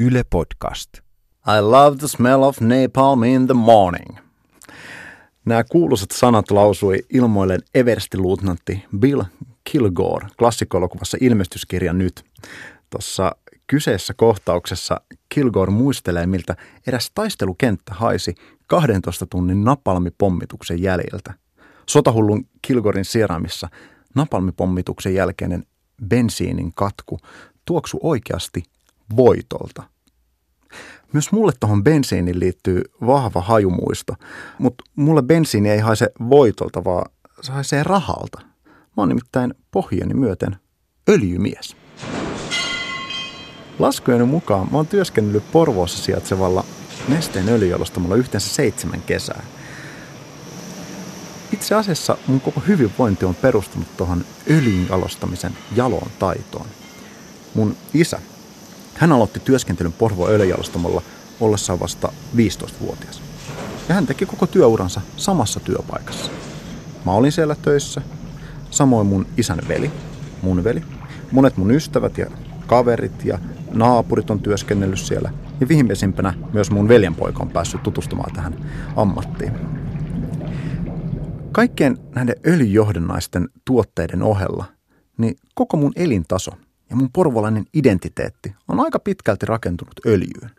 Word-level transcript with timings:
Yle 0.00 0.24
Podcast. 0.30 0.92
I 1.46 1.60
love 1.60 1.96
the 1.96 2.08
smell 2.08 2.42
of 2.42 2.60
napalm 2.60 3.24
in 3.24 3.46
the 3.46 3.54
morning. 3.54 4.16
Nämä 5.44 5.64
kuuluisat 5.64 6.10
sanat 6.10 6.50
lausui 6.50 6.98
ilmoillen 7.10 7.60
Eversti-luutnantti 7.74 8.84
Bill 8.98 9.22
Kilgore 9.64 10.26
klassikkoelokuvassa 10.38 11.18
ilmestyskirja 11.20 11.92
Nyt. 11.92 12.24
Tuossa 12.90 13.36
kyseessä 13.66 14.14
kohtauksessa 14.14 15.00
Kilgore 15.28 15.72
muistelee, 15.72 16.26
miltä 16.26 16.56
eräs 16.86 17.10
taistelukenttä 17.14 17.94
haisi 17.94 18.34
12 18.66 19.26
tunnin 19.26 19.64
napalmipommituksen 19.64 20.82
jäljiltä. 20.82 21.34
Sotahullun 21.88 22.46
Kilgorin 22.62 23.04
sieraimissa 23.04 23.68
napalmipommituksen 24.14 25.14
jälkeinen 25.14 25.66
bensiinin 26.08 26.72
katku 26.74 27.18
tuoksu 27.64 27.98
oikeasti 28.02 28.62
voitolta. 29.16 29.82
Myös 31.12 31.32
mulle 31.32 31.52
tuohon 31.60 31.84
bensiiniin 31.84 32.40
liittyy 32.40 32.82
vahva 33.06 33.40
hajumuisto, 33.40 34.14
mutta 34.58 34.84
mulle 34.96 35.22
bensiini 35.22 35.70
ei 35.70 35.78
haise 35.78 36.10
voitolta, 36.30 36.84
vaan 36.84 37.10
se 37.40 37.52
haisee 37.52 37.82
rahalta. 37.82 38.40
Mä 38.66 39.02
oon 39.02 39.08
nimittäin 39.08 39.54
pohjani 39.70 40.14
myöten 40.14 40.56
öljymies. 41.08 41.76
Laskujen 43.78 44.28
mukaan 44.28 44.68
mä 44.70 44.76
oon 44.76 44.86
työskennellyt 44.86 45.52
Porvoossa 45.52 46.02
sijaitsevalla 46.02 46.64
nesteen 47.08 47.48
öljyjalostamolla 47.48 48.16
yhteensä 48.16 48.48
seitsemän 48.48 49.02
kesää. 49.02 49.42
Itse 51.52 51.74
asiassa 51.74 52.16
mun 52.26 52.40
koko 52.40 52.60
hyvinvointi 52.60 53.24
on 53.24 53.34
perustunut 53.34 53.96
tuohon 53.96 54.24
öljyn 54.50 54.86
jalostamisen 54.88 55.52
jaloon 55.76 56.10
taitoon. 56.18 56.66
Mun 57.54 57.76
isä, 57.94 58.20
hän 58.98 59.12
aloitti 59.12 59.40
työskentelyn 59.40 59.92
Porvo 59.92 60.28
öljyjalostamolla 60.28 61.02
ollessaan 61.40 61.80
vasta 61.80 62.12
15-vuotias. 62.36 63.22
Ja 63.88 63.94
hän 63.94 64.06
teki 64.06 64.26
koko 64.26 64.46
työuransa 64.46 65.00
samassa 65.16 65.60
työpaikassa. 65.60 66.30
Mä 67.06 67.12
olin 67.12 67.32
siellä 67.32 67.54
töissä, 67.62 68.02
samoin 68.70 69.06
mun 69.06 69.26
isän 69.36 69.60
veli, 69.68 69.90
mun 70.42 70.64
veli, 70.64 70.82
monet 71.32 71.56
mun 71.56 71.70
ystävät 71.70 72.18
ja 72.18 72.26
kaverit 72.66 73.24
ja 73.24 73.38
naapurit 73.72 74.30
on 74.30 74.40
työskennellyt 74.40 74.98
siellä. 74.98 75.30
Ja 75.60 75.68
viimeisimpänä 75.68 76.34
myös 76.52 76.70
mun 76.70 76.88
veljenpoika 76.88 77.42
on 77.42 77.50
päässyt 77.50 77.82
tutustumaan 77.82 78.32
tähän 78.32 78.70
ammattiin. 78.96 79.52
Kaikkien 81.52 81.98
näiden 82.14 82.36
öljyjohdannaisten 82.46 83.48
tuotteiden 83.64 84.22
ohella, 84.22 84.64
niin 85.18 85.36
koko 85.54 85.76
mun 85.76 85.92
elintaso 85.96 86.50
ja 86.90 86.96
mun 86.96 87.10
porvolainen 87.12 87.64
identiteetti 87.74 88.54
on 88.68 88.80
aika 88.80 88.98
pitkälti 88.98 89.46
rakentunut 89.46 90.06
öljyyn. 90.06 90.50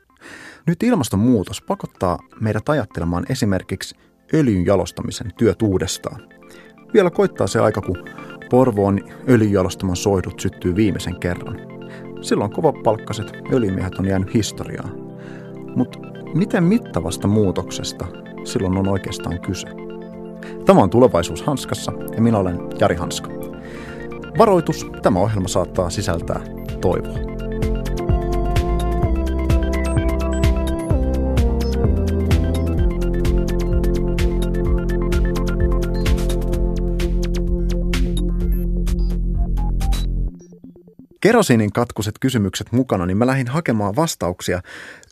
Nyt 0.68 0.84
ilmastonmuutos 0.84 1.62
pakottaa 1.62 2.20
meidät 2.42 2.70
ajattelemaan 2.70 3.26
esimerkiksi 3.30 3.96
öljyn 4.34 4.66
jalostamisen 4.66 5.32
työt 5.38 5.62
uudestaan. 5.62 6.30
Vielä 6.94 7.10
koittaa 7.10 7.48
se 7.48 7.60
aika, 7.60 7.82
kun 7.82 8.06
Porvoon 8.50 9.00
öljyjalostamon 9.30 9.96
soidut 9.96 10.40
syttyy 10.40 10.76
viimeisen 10.76 11.20
kerran. 11.20 11.60
Silloin 12.22 12.52
palkkaset 12.84 13.28
öljymiehet 13.54 13.96
on 13.96 14.06
jäänyt 14.06 14.34
historiaan. 14.34 14.92
Mutta 15.76 16.00
miten 16.34 16.64
mittavasta 16.64 17.28
muutoksesta 17.28 18.06
silloin 18.44 18.78
on 18.78 18.88
oikeastaan 18.88 19.42
kyse? 19.42 19.68
Tämä 20.66 20.80
on 20.82 20.90
Tulevaisuus 20.90 21.42
Hanskassa 21.42 21.92
ja 22.16 22.22
minä 22.22 22.38
olen 22.38 22.60
Jari 22.80 22.96
Hanska. 22.96 23.39
Varoitus, 24.38 24.86
tämä 25.02 25.20
ohjelma 25.20 25.48
saattaa 25.48 25.90
sisältää 25.90 26.42
toivoa. 26.82 27.30
kerosiinin 41.22 41.74
katkuset 41.74 42.16
kysymykset 42.20 42.72
mukana, 42.72 43.06
niin 43.06 43.18
mä 43.18 43.28
lähdin 43.28 43.48
hakemaan 43.48 43.96
vastauksia 43.96 44.62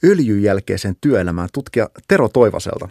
öljyn 0.03 0.43
jälkeiseen 0.43 0.95
työelämään 1.01 1.49
tutkija 1.53 1.89
Tero 2.07 2.29
Toivaselta. 2.29 2.89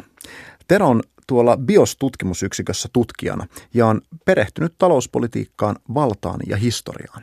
Tero 0.69 0.89
on 0.89 1.03
tuolla 1.27 1.57
BIOS-tutkimusyksikössä 1.57 2.89
tutkijana 2.93 3.47
ja 3.75 3.87
on 3.87 4.01
perehtynyt 4.25 4.75
talouspolitiikkaan, 4.79 5.77
valtaan 5.95 6.41
ja 6.47 6.57
historiaan. 6.57 7.23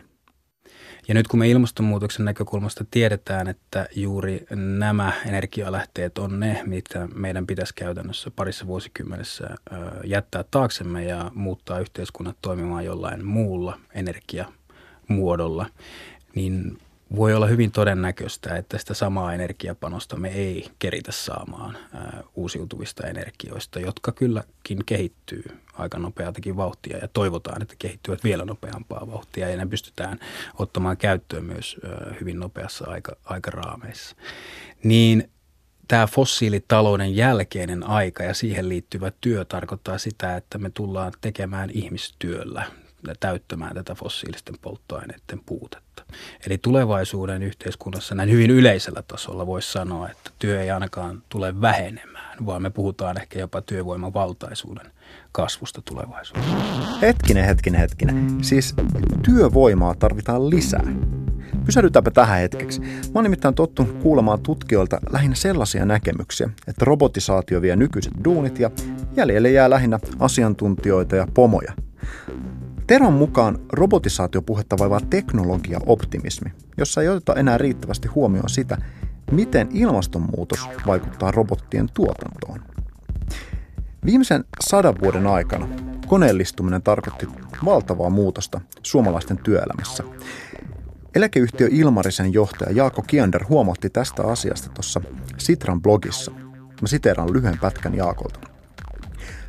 Ja 1.07 1.13
nyt 1.13 1.27
kun 1.27 1.39
me 1.39 1.49
ilmastonmuutoksen 1.49 2.25
näkökulmasta 2.25 2.85
tiedetään, 2.91 3.47
että 3.47 3.87
juuri 3.95 4.45
nämä 4.55 5.13
energialähteet 5.25 6.17
on 6.17 6.39
ne, 6.39 6.61
mitä 6.65 7.07
meidän 7.15 7.47
pitäisi 7.47 7.73
käytännössä 7.75 8.31
parissa 8.35 8.67
vuosikymmenessä 8.67 9.49
jättää 10.03 10.43
taaksemme 10.51 11.03
ja 11.05 11.31
muuttaa 11.35 11.79
yhteiskunnat 11.79 12.37
toimimaan 12.41 12.85
jollain 12.85 13.25
muulla 13.25 13.79
energiamuodolla, 13.93 15.65
niin 16.35 16.77
voi 17.15 17.33
olla 17.33 17.47
hyvin 17.47 17.71
todennäköistä, 17.71 18.55
että 18.55 18.77
sitä 18.77 18.93
samaa 18.93 19.33
energiapanosta 19.33 20.15
me 20.15 20.29
ei 20.29 20.69
keritä 20.79 21.11
saamaan 21.11 21.77
ää, 21.93 22.23
uusiutuvista 22.35 23.07
energioista, 23.07 23.79
jotka 23.79 24.11
kylläkin 24.11 24.79
kehittyy 24.85 25.43
aika 25.73 25.99
nopeatakin 25.99 26.57
vauhtia 26.57 26.97
ja 26.97 27.07
toivotaan, 27.07 27.61
että 27.61 27.75
kehittyvät 27.79 28.23
vielä 28.23 28.45
nopeampaa 28.45 29.07
vauhtia 29.11 29.49
ja 29.49 29.57
ne 29.57 29.65
pystytään 29.65 30.19
ottamaan 30.59 30.97
käyttöön 30.97 31.45
myös 31.45 31.77
ää, 31.85 32.15
hyvin 32.19 32.39
nopeassa 32.39 32.85
aika, 32.89 33.15
aikaraameissa. 33.23 34.15
Niin 34.83 35.29
tämä 35.87 36.07
fossiilitalouden 36.07 37.15
jälkeinen 37.15 37.83
aika 37.83 38.23
ja 38.23 38.33
siihen 38.33 38.69
liittyvä 38.69 39.11
työ 39.21 39.45
tarkoittaa 39.45 39.97
sitä, 39.97 40.35
että 40.37 40.57
me 40.57 40.69
tullaan 40.69 41.13
tekemään 41.21 41.69
ihmistyöllä 41.73 42.65
täyttämään 43.19 43.75
tätä 43.75 43.95
fossiilisten 43.95 44.55
polttoaineiden 44.61 45.39
puutetta. 45.45 46.03
Eli 46.47 46.57
tulevaisuuden 46.57 47.43
yhteiskunnassa 47.43 48.15
näin 48.15 48.31
hyvin 48.31 48.51
yleisellä 48.51 49.03
tasolla 49.07 49.47
voisi 49.47 49.71
sanoa, 49.71 50.09
että 50.09 50.31
työ 50.39 50.61
ei 50.61 50.71
ainakaan 50.71 51.23
tule 51.29 51.61
vähenemään, 51.61 52.45
vaan 52.45 52.61
me 52.61 52.69
puhutaan 52.69 53.21
ehkä 53.21 53.39
jopa 53.39 53.61
työvoiman 53.61 54.13
valtaisuuden 54.13 54.91
kasvusta 55.31 55.81
tulevaisuudessa. 55.85 56.55
Hetkinen, 57.01 57.45
hetkinen, 57.45 57.81
hetkinen. 57.81 58.43
Siis 58.43 58.75
työvoimaa 59.25 59.95
tarvitaan 59.95 60.49
lisää. 60.49 60.93
Pysähdytäänpä 61.65 62.11
tähän 62.11 62.39
hetkeksi. 62.39 62.81
Mä 62.81 63.11
oon 63.15 63.23
nimittäin 63.23 63.55
tottunut 63.55 63.97
kuulemaan 64.03 64.41
tutkijoilta 64.41 64.99
lähinnä 65.11 65.35
sellaisia 65.35 65.85
näkemyksiä, 65.85 66.49
että 66.67 66.85
robotisaatio 66.85 67.61
vie 67.61 67.75
nykyiset 67.75 68.13
duunit 68.23 68.59
ja 68.59 68.71
jäljelle 69.15 69.51
jää 69.51 69.69
lähinnä 69.69 69.99
asiantuntijoita 70.19 71.15
ja 71.15 71.27
pomoja. 71.33 71.73
Teron 72.87 73.13
mukaan 73.13 73.59
robotisaatiopuhetta 73.73 74.77
vaivaa 74.79 74.99
teknologiaoptimismi, 75.09 76.51
jossa 76.77 77.01
ei 77.01 77.09
oteta 77.09 77.33
enää 77.33 77.57
riittävästi 77.57 78.07
huomioon 78.07 78.49
sitä, 78.49 78.77
miten 79.31 79.69
ilmastonmuutos 79.71 80.69
vaikuttaa 80.87 81.31
robottien 81.31 81.89
tuotantoon. 81.93 82.59
Viimeisen 84.05 84.45
sadan 84.59 84.95
vuoden 85.03 85.27
aikana 85.27 85.67
koneellistuminen 86.07 86.81
tarkoitti 86.81 87.27
valtavaa 87.65 88.09
muutosta 88.09 88.61
suomalaisten 88.83 89.37
työelämässä. 89.37 90.03
Eläkeyhtiö 91.15 91.67
Ilmarisen 91.71 92.33
johtaja 92.33 92.71
Jaako 92.71 93.01
Kiander 93.01 93.45
huomautti 93.49 93.89
tästä 93.89 94.23
asiasta 94.23 94.69
tuossa 94.69 95.01
Sitran 95.37 95.81
blogissa. 95.81 96.31
Mä 96.81 96.87
siteeraan 96.87 97.33
lyhyen 97.33 97.59
pätkän 97.61 97.95
Jaakolta. 97.95 98.39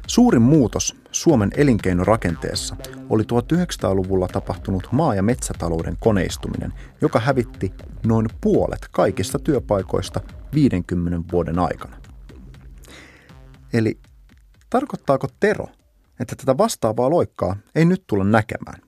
Suurin 0.06 0.42
muutos 0.42 1.03
Suomen 1.14 1.50
elinkeinorakenteessa 1.56 2.76
oli 3.10 3.22
1900-luvulla 3.22 4.28
tapahtunut 4.28 4.88
maa- 4.92 5.14
ja 5.14 5.22
metsätalouden 5.22 5.96
koneistuminen, 6.00 6.72
joka 7.00 7.20
hävitti 7.20 7.72
noin 8.06 8.28
puolet 8.40 8.88
kaikista 8.90 9.38
työpaikoista 9.38 10.20
50 10.54 11.32
vuoden 11.32 11.58
aikana. 11.58 11.96
Eli 13.72 13.98
tarkoittaako 14.70 15.28
Tero, 15.40 15.66
että 16.20 16.36
tätä 16.36 16.58
vastaavaa 16.58 17.10
loikkaa 17.10 17.56
ei 17.74 17.84
nyt 17.84 18.04
tulla 18.06 18.24
näkemään? 18.24 18.80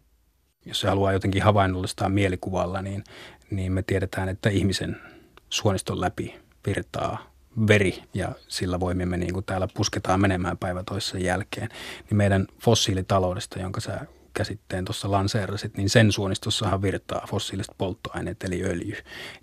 Jos 0.65 0.81
se 0.81 0.89
haluaa 0.89 1.13
jotenkin 1.13 1.43
havainnollistaa 1.43 2.09
mielikuvalla, 2.09 2.83
niin, 2.83 3.05
niin 3.51 3.73
me 3.73 3.83
tiedetään, 3.83 4.29
että 4.29 4.51
ihmisen 4.51 4.97
suoniston 5.49 6.01
läpi 6.01 6.35
virtaa 6.67 7.36
veri 7.69 8.03
ja 8.15 8.33
sillä 8.49 8.81
voimme 8.81 9.07
me 9.07 9.17
niin 9.17 9.33
kuin 9.33 9.45
täällä 9.45 9.69
pusketaan 9.75 10.21
menemään 10.21 10.59
päivä 10.59 10.83
toisessa 10.83 11.19
jälkeen, 11.19 11.69
niin 12.11 12.17
meidän 12.17 12.47
fossiilitaloudesta, 12.63 13.59
jonka 13.59 13.81
sä 13.81 14.01
käsitteen 14.37 14.85
tuossa 14.85 15.11
lanseerasit, 15.11 15.77
niin 15.77 15.91
sen 15.91 16.13
suonistossahan 16.13 16.83
virtaa 16.83 17.27
fossiiliset 17.29 17.75
polttoaineet 17.79 18.45
eli 18.45 18.65
öljy. 18.65 18.97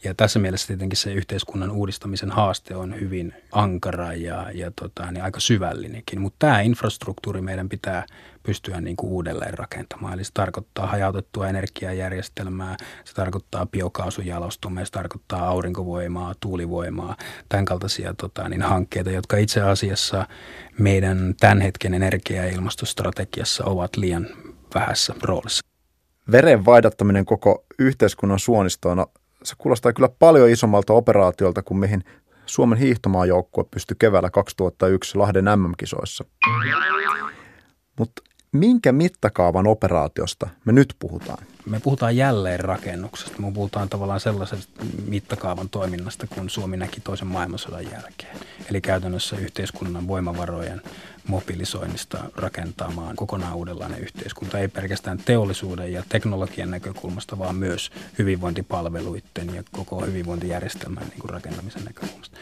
Ja 0.03 0.13
tässä 0.13 0.39
mielessä 0.39 0.67
tietenkin 0.67 0.97
se 0.97 1.13
yhteiskunnan 1.13 1.71
uudistamisen 1.71 2.31
haaste 2.31 2.75
on 2.75 2.99
hyvin 2.99 3.33
ankara 3.51 4.13
ja, 4.13 4.51
ja 4.53 4.71
tota, 4.71 5.11
niin 5.11 5.23
aika 5.23 5.39
syvällinenkin. 5.39 6.21
Mutta 6.21 6.35
tämä 6.39 6.61
infrastruktuuri 6.61 7.41
meidän 7.41 7.69
pitää 7.69 8.05
pystyä 8.43 8.81
niin 8.81 8.95
kuin 8.95 9.11
uudelleen 9.11 9.53
rakentamaan. 9.53 10.13
Eli 10.13 10.23
se 10.23 10.31
tarkoittaa 10.33 10.87
hajautettua 10.87 11.47
energiajärjestelmää, 11.47 12.77
se 13.05 13.13
tarkoittaa 13.13 13.65
biokaasujalostumia, 13.65 14.85
se 14.85 14.91
tarkoittaa 14.91 15.47
aurinkovoimaa, 15.47 16.33
tuulivoimaa, 16.39 17.17
tämän 17.49 17.65
kaltaisia 17.65 18.13
tota, 18.13 18.49
niin 18.49 18.61
hankkeita, 18.61 19.11
jotka 19.11 19.37
itse 19.37 19.61
asiassa 19.61 20.27
meidän 20.79 21.35
tämän 21.39 21.61
hetken 21.61 21.93
energia- 21.93 22.45
ja 22.45 22.51
ilmastostrategiassa 22.51 23.65
ovat 23.65 23.97
liian 23.97 24.27
vähässä 24.75 25.15
roolissa. 25.23 25.65
Veren 26.31 26.65
vaihdattaminen 26.65 27.25
koko 27.25 27.65
yhteiskunnan 27.79 28.39
suonistoon, 28.39 28.97
no, 28.97 29.07
se 29.43 29.55
kuulostaa 29.57 29.93
kyllä 29.93 30.09
paljon 30.19 30.49
isommalta 30.49 30.93
operaatiolta 30.93 31.61
kuin 31.63 31.77
mihin 31.77 32.03
Suomen 32.45 32.77
hiihtomaajoukkue 32.77 33.63
pystyi 33.63 33.95
keväällä 33.99 34.29
2001 34.29 35.17
Lahden 35.17 35.45
MM-kisoissa. 35.45 36.25
Mutta 37.99 38.21
minkä 38.53 38.91
mittakaavan 38.91 39.67
operaatiosta 39.67 40.49
me 40.65 40.73
nyt 40.73 40.95
puhutaan? 40.99 41.45
Me 41.65 41.79
puhutaan 41.79 42.17
jälleenrakennuksesta. 42.17 43.41
Me 43.41 43.51
puhutaan 43.51 43.89
tavallaan 43.89 44.19
sellaisesta 44.19 44.85
mittakaavan 45.07 45.69
toiminnasta, 45.69 46.27
kun 46.27 46.49
Suomi 46.49 46.77
näki 46.77 47.01
toisen 47.01 47.27
maailmansodan 47.27 47.91
jälkeen. 47.91 48.37
Eli 48.69 48.81
käytännössä 48.81 49.37
yhteiskunnan 49.37 50.07
voimavarojen 50.07 50.81
mobilisoinnista 51.27 52.23
rakentamaan 52.35 53.15
kokonaan 53.15 53.55
uudenlainen 53.55 53.99
yhteiskunta. 53.99 54.59
Ei 54.59 54.67
pelkästään 54.67 55.17
teollisuuden 55.25 55.93
ja 55.93 56.03
teknologian 56.09 56.71
näkökulmasta, 56.71 57.39
vaan 57.39 57.55
myös 57.55 57.91
hyvinvointipalveluiden 58.17 59.55
ja 59.55 59.63
koko 59.71 60.05
hyvinvointijärjestelmän 60.05 61.07
niin 61.07 61.29
rakentamisen 61.29 61.85
näkökulmasta 61.85 62.37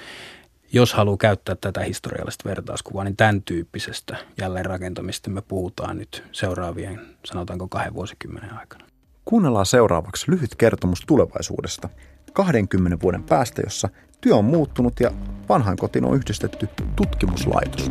jos 0.74 0.94
haluaa 0.94 1.18
käyttää 1.18 1.56
tätä 1.56 1.82
historiallista 1.82 2.50
vertauskuvaa, 2.50 3.04
niin 3.04 3.18
tämän 3.18 3.42
tyyppisestä 3.42 4.18
jälleenrakentamista 4.38 5.30
me 5.30 5.42
puhutaan 5.42 5.98
nyt 5.98 6.24
seuraavien, 6.32 7.02
sanotaanko 7.26 7.68
kahden 7.68 7.94
vuosikymmenen 7.94 8.58
aikana. 8.58 8.86
Kuunnellaan 9.26 9.66
seuraavaksi 9.66 10.32
lyhyt 10.32 10.56
kertomus 10.56 11.04
tulevaisuudesta. 11.08 11.90
20 12.34 13.02
vuoden 13.02 13.24
päästä, 13.24 13.62
jossa 13.66 13.90
työ 14.22 14.36
on 14.36 14.46
muuttunut 14.46 15.00
ja 15.00 15.12
vanhaan 15.50 15.78
kotiin 15.78 16.06
on 16.06 16.16
yhdistetty 16.16 16.70
tutkimuslaitos. 16.96 17.90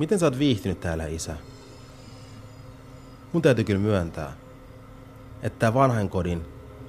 Miten 0.00 0.18
sä 0.18 0.26
oot 0.26 0.38
viihtynyt 0.38 0.80
täällä, 0.80 1.06
isä? 1.06 1.36
Mun 3.32 3.42
täytyy 3.42 3.64
kyllä 3.64 3.80
myöntää, 3.80 4.32
että 5.42 5.58
tämä 5.58 5.74
vanhainkodin 5.74 6.46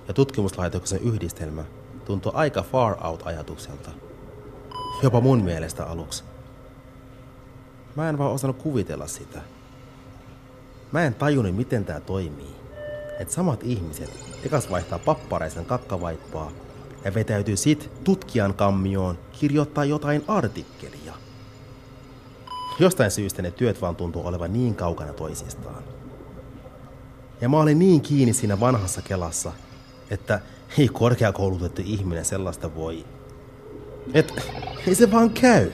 ja 0.07 0.13
tutkimuslaitoksen 0.13 0.99
yhdistelmä 0.99 1.63
tuntuu 2.05 2.31
aika 2.35 2.61
far 2.61 3.07
out 3.07 3.21
ajatukselta. 3.25 3.91
Jopa 5.03 5.21
mun 5.21 5.43
mielestä 5.43 5.85
aluksi. 5.85 6.23
Mä 7.95 8.09
en 8.09 8.17
vaan 8.17 8.31
osannut 8.31 8.57
kuvitella 8.61 9.07
sitä. 9.07 9.41
Mä 10.91 11.03
en 11.03 11.13
tajunnut, 11.13 11.55
miten 11.55 11.85
tää 11.85 11.99
toimii. 11.99 12.55
Että 13.19 13.33
samat 13.33 13.63
ihmiset 13.63 14.09
ekas 14.45 14.71
vaihtaa 14.71 14.99
papparaisen 14.99 15.65
kakkavaippaa 15.65 16.51
ja 17.05 17.13
vetäytyy 17.13 17.57
sit 17.57 17.89
tutkijan 18.03 18.53
kammioon 18.53 19.19
kirjoittaa 19.39 19.85
jotain 19.85 20.23
artikkelia. 20.27 21.30
Jostain 22.81 23.11
syystä 23.11 23.41
ne 23.41 23.51
työt 23.51 23.81
vaan 23.81 23.95
tuntuu 23.95 24.27
olevan 24.27 24.53
niin 24.53 24.75
kaukana 24.75 25.13
toisistaan. 25.13 25.83
Ja 27.41 27.49
mä 27.49 27.59
olin 27.59 27.79
niin 27.79 28.01
kiinni 28.01 28.33
siinä 28.33 28.59
vanhassa 28.59 29.01
kelassa, 29.01 29.51
että 30.09 30.39
ei 30.77 30.87
korkeakoulutettu 30.87 31.81
ihminen 31.85 32.25
sellaista 32.25 32.75
voi. 32.75 33.05
Et 34.13 34.33
ei 34.87 34.95
se 34.95 35.11
vaan 35.11 35.29
käy. 35.29 35.71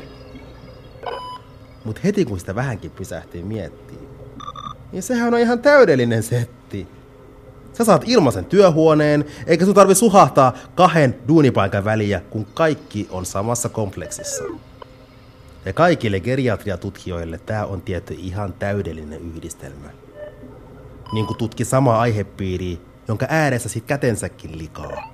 Mut 1.84 2.04
heti 2.04 2.26
kun 2.26 2.40
sitä 2.40 2.56
vähänkin 2.56 2.92
pysähtyy 2.92 3.44
miettiä, 3.44 4.00
niin 4.92 5.04
sehän 5.04 5.34
on 5.34 5.40
ihan 5.40 5.60
täydellinen 5.60 6.24
setti. 6.24 6.88
Sä 7.74 7.84
saat 7.84 8.04
ilmaisen 8.06 8.46
työhuoneen, 8.46 9.26
eikä 9.46 9.66
sun 9.66 9.76
tarvi 9.76 9.96
suhahtaa 9.96 10.54
kahden 10.76 11.18
duunipaikan 11.28 11.86
väliä, 11.86 12.22
kun 12.30 12.46
kaikki 12.54 13.08
on 13.12 13.26
samassa 13.26 13.70
kompleksissa. 13.70 14.44
Ja 15.68 15.74
kaikille 15.74 16.20
geriatriatutkijoille 16.20 17.38
tämä 17.38 17.66
on 17.66 17.82
tietty 17.82 18.14
ihan 18.14 18.54
täydellinen 18.54 19.22
yhdistelmä. 19.22 19.90
Niin 21.14 21.26
kuin 21.26 21.38
tutki 21.38 21.66
sama 21.66 22.00
aihepiiri, 22.00 22.82
jonka 23.08 23.26
ääressä 23.30 23.70
sit 23.70 23.86
kätensäkin 23.86 24.58
likaa. 24.58 25.14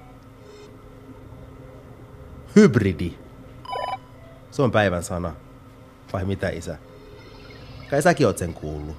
Hybridi. 2.55 3.13
Se 4.51 4.61
on 4.61 4.71
päivän 4.71 5.03
sana. 5.03 5.35
Vai 6.13 6.25
mitä 6.25 6.50
isä? 6.50 6.77
Kai 7.89 8.01
säkin 8.01 8.27
oot 8.27 8.38
sen 8.38 8.53
kuullut. 8.53 8.95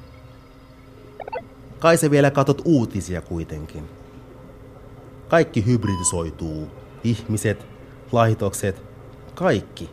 Kai 1.78 1.96
se 1.96 2.10
vielä 2.10 2.30
katot 2.30 2.62
uutisia 2.64 3.20
kuitenkin. 3.20 3.88
Kaikki 5.28 5.66
hybridisoituu. 5.66 6.70
Ihmiset, 7.04 7.66
laitokset, 8.12 8.82
kaikki. 9.34 9.90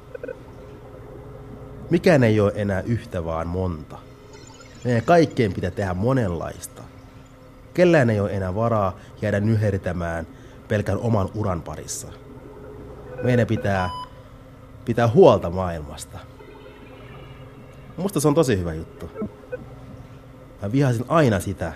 Mikään 1.91 2.23
ei 2.23 2.39
ole 2.39 2.51
enää 2.55 2.81
yhtä 2.81 3.25
vaan 3.25 3.47
monta. 3.47 3.97
Meidän 4.83 5.03
kaikkeen 5.03 5.53
pitää 5.53 5.71
tehdä 5.71 5.93
monenlaista. 5.93 6.83
Kellään 7.73 8.09
ei 8.09 8.19
ole 8.19 8.31
enää 8.33 8.55
varaa 8.55 8.97
jäädä 9.21 9.39
nyhertämään 9.39 10.27
pelkän 10.67 10.97
oman 10.97 11.29
uran 11.35 11.61
parissa. 11.61 12.07
Meidän 13.23 13.47
pitää 13.47 13.89
pitää 14.85 15.07
huolta 15.07 15.49
maailmasta. 15.49 16.19
Musta 17.97 18.19
se 18.19 18.27
on 18.27 18.35
tosi 18.35 18.57
hyvä 18.57 18.73
juttu. 18.73 19.09
Mä 20.61 20.71
vihasin 20.71 21.05
aina 21.07 21.39
sitä, 21.39 21.73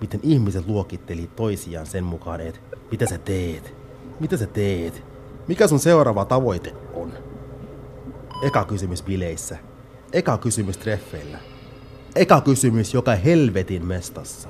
miten 0.00 0.20
ihmiset 0.22 0.66
luokitteli 0.66 1.30
toisiaan 1.36 1.86
sen 1.86 2.04
mukaan, 2.04 2.40
että 2.40 2.60
mitä 2.90 3.06
sä 3.06 3.18
teet, 3.18 3.74
mitä 4.20 4.36
sä 4.36 4.46
teet, 4.46 5.02
mikä 5.48 5.68
sun 5.68 5.80
seuraava 5.80 6.24
tavoite 6.24 6.74
on. 6.94 7.29
Eka 8.42 8.64
kysymys 8.64 9.02
bileissä. 9.02 9.58
Eka 10.12 10.38
kysymys 10.38 10.78
treffeillä. 10.78 11.38
Eka 12.16 12.40
kysymys 12.40 12.94
joka 12.94 13.14
helvetin 13.14 13.86
mestassa. 13.86 14.48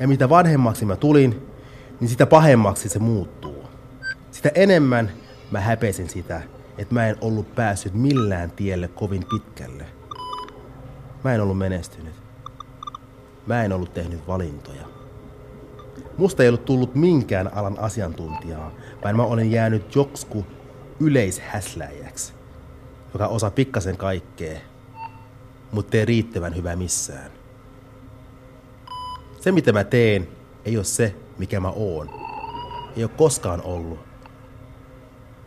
Ja 0.00 0.08
mitä 0.08 0.28
vanhemmaksi 0.28 0.84
mä 0.84 0.96
tulin, 0.96 1.46
niin 2.00 2.08
sitä 2.08 2.26
pahemmaksi 2.26 2.88
se 2.88 2.98
muuttuu. 2.98 3.64
Sitä 4.30 4.50
enemmän 4.54 5.10
mä 5.50 5.60
häpesin 5.60 6.08
sitä, 6.08 6.42
että 6.78 6.94
mä 6.94 7.06
en 7.06 7.16
ollut 7.20 7.54
päässyt 7.54 7.94
millään 7.94 8.50
tielle 8.50 8.88
kovin 8.88 9.24
pitkälle. 9.30 9.86
Mä 11.24 11.34
en 11.34 11.40
ollut 11.40 11.58
menestynyt. 11.58 12.14
Mä 13.46 13.64
en 13.64 13.72
ollut 13.72 13.94
tehnyt 13.94 14.26
valintoja. 14.26 14.84
Musta 16.16 16.42
ei 16.42 16.48
ollut 16.48 16.64
tullut 16.64 16.94
minkään 16.94 17.54
alan 17.54 17.78
asiantuntijaa, 17.78 18.72
vaan 19.04 19.16
mä 19.16 19.22
olen 19.22 19.50
jäänyt 19.50 19.94
joksku 19.94 20.46
yleishäsläjäksi, 21.00 22.32
joka 23.12 23.26
osaa 23.26 23.50
pikkasen 23.50 23.96
kaikkea, 23.96 24.60
mutta 25.72 25.96
ei 25.96 26.04
riittävän 26.04 26.56
hyvä 26.56 26.76
missään. 26.76 27.30
Se 29.40 29.52
mitä 29.52 29.72
mä 29.72 29.84
teen 29.84 30.28
ei 30.64 30.76
ole 30.76 30.84
se, 30.84 31.14
mikä 31.38 31.60
mä 31.60 31.70
oon. 31.70 32.10
Ei 32.96 33.04
ole 33.04 33.10
koskaan 33.16 33.62
ollut. 33.62 33.98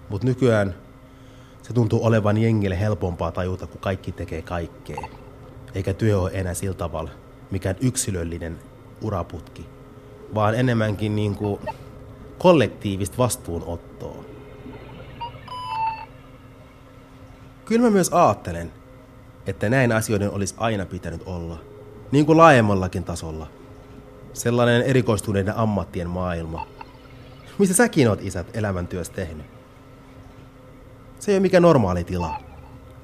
Mutta 0.10 0.28
nykyään 0.28 0.76
se 1.62 1.74
tuntuu 1.74 2.06
olevan 2.06 2.38
jengille 2.38 2.80
helpompaa 2.80 3.32
tajuta, 3.32 3.68
kun 3.68 3.82
kaikki 3.82 4.12
tekee 4.12 4.42
kaikkea. 4.42 5.02
Eikä 5.76 5.94
työ 5.94 6.20
ole 6.20 6.32
enää 6.34 6.54
sillä 6.54 6.74
tavalla 6.74 7.12
mikään 7.52 7.76
yksilöllinen 7.82 8.60
uraputki, 9.02 9.66
vaan 10.36 10.56
enemmänkin 10.56 11.16
niin 11.16 11.36
kuin 11.36 11.60
kollektiivista 12.38 13.18
vastuunottoa. 13.18 14.33
Kyllä 17.66 17.82
mä 17.82 17.90
myös 17.90 18.10
ajattelen, 18.14 18.72
että 19.48 19.70
näin 19.70 19.92
asioiden 19.92 20.32
olisi 20.32 20.56
aina 20.58 20.86
pitänyt 20.86 21.22
olla. 21.26 21.58
Niin 22.12 22.26
kuin 22.26 22.38
laajemmallakin 22.38 23.04
tasolla. 23.04 23.48
Sellainen 24.34 24.82
erikoistuneiden 24.82 25.58
ammattien 25.58 26.10
maailma. 26.10 26.68
Missä 27.60 27.76
säkin 27.76 28.10
oot 28.10 28.22
isät 28.22 28.58
elämäntyössä 28.58 29.14
tehnyt? 29.14 29.46
Se 31.20 31.32
ei 31.32 31.36
ole 31.36 31.42
mikään 31.42 31.64
normaali 31.64 32.04
tila. 32.04 32.42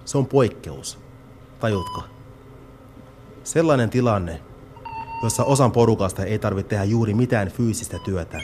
Se 0.06 0.18
on 0.18 0.26
poikkeus. 0.26 1.00
Tajutko? 1.60 2.04
Sellainen 3.44 3.90
tilanne, 3.90 4.42
jossa 5.24 5.44
osan 5.44 5.72
porukasta 5.72 6.24
ei 6.26 6.40
tarvitse 6.40 6.70
tehdä 6.70 6.84
juuri 6.84 7.14
mitään 7.14 7.48
fyysistä 7.48 8.00
työtä, 8.00 8.42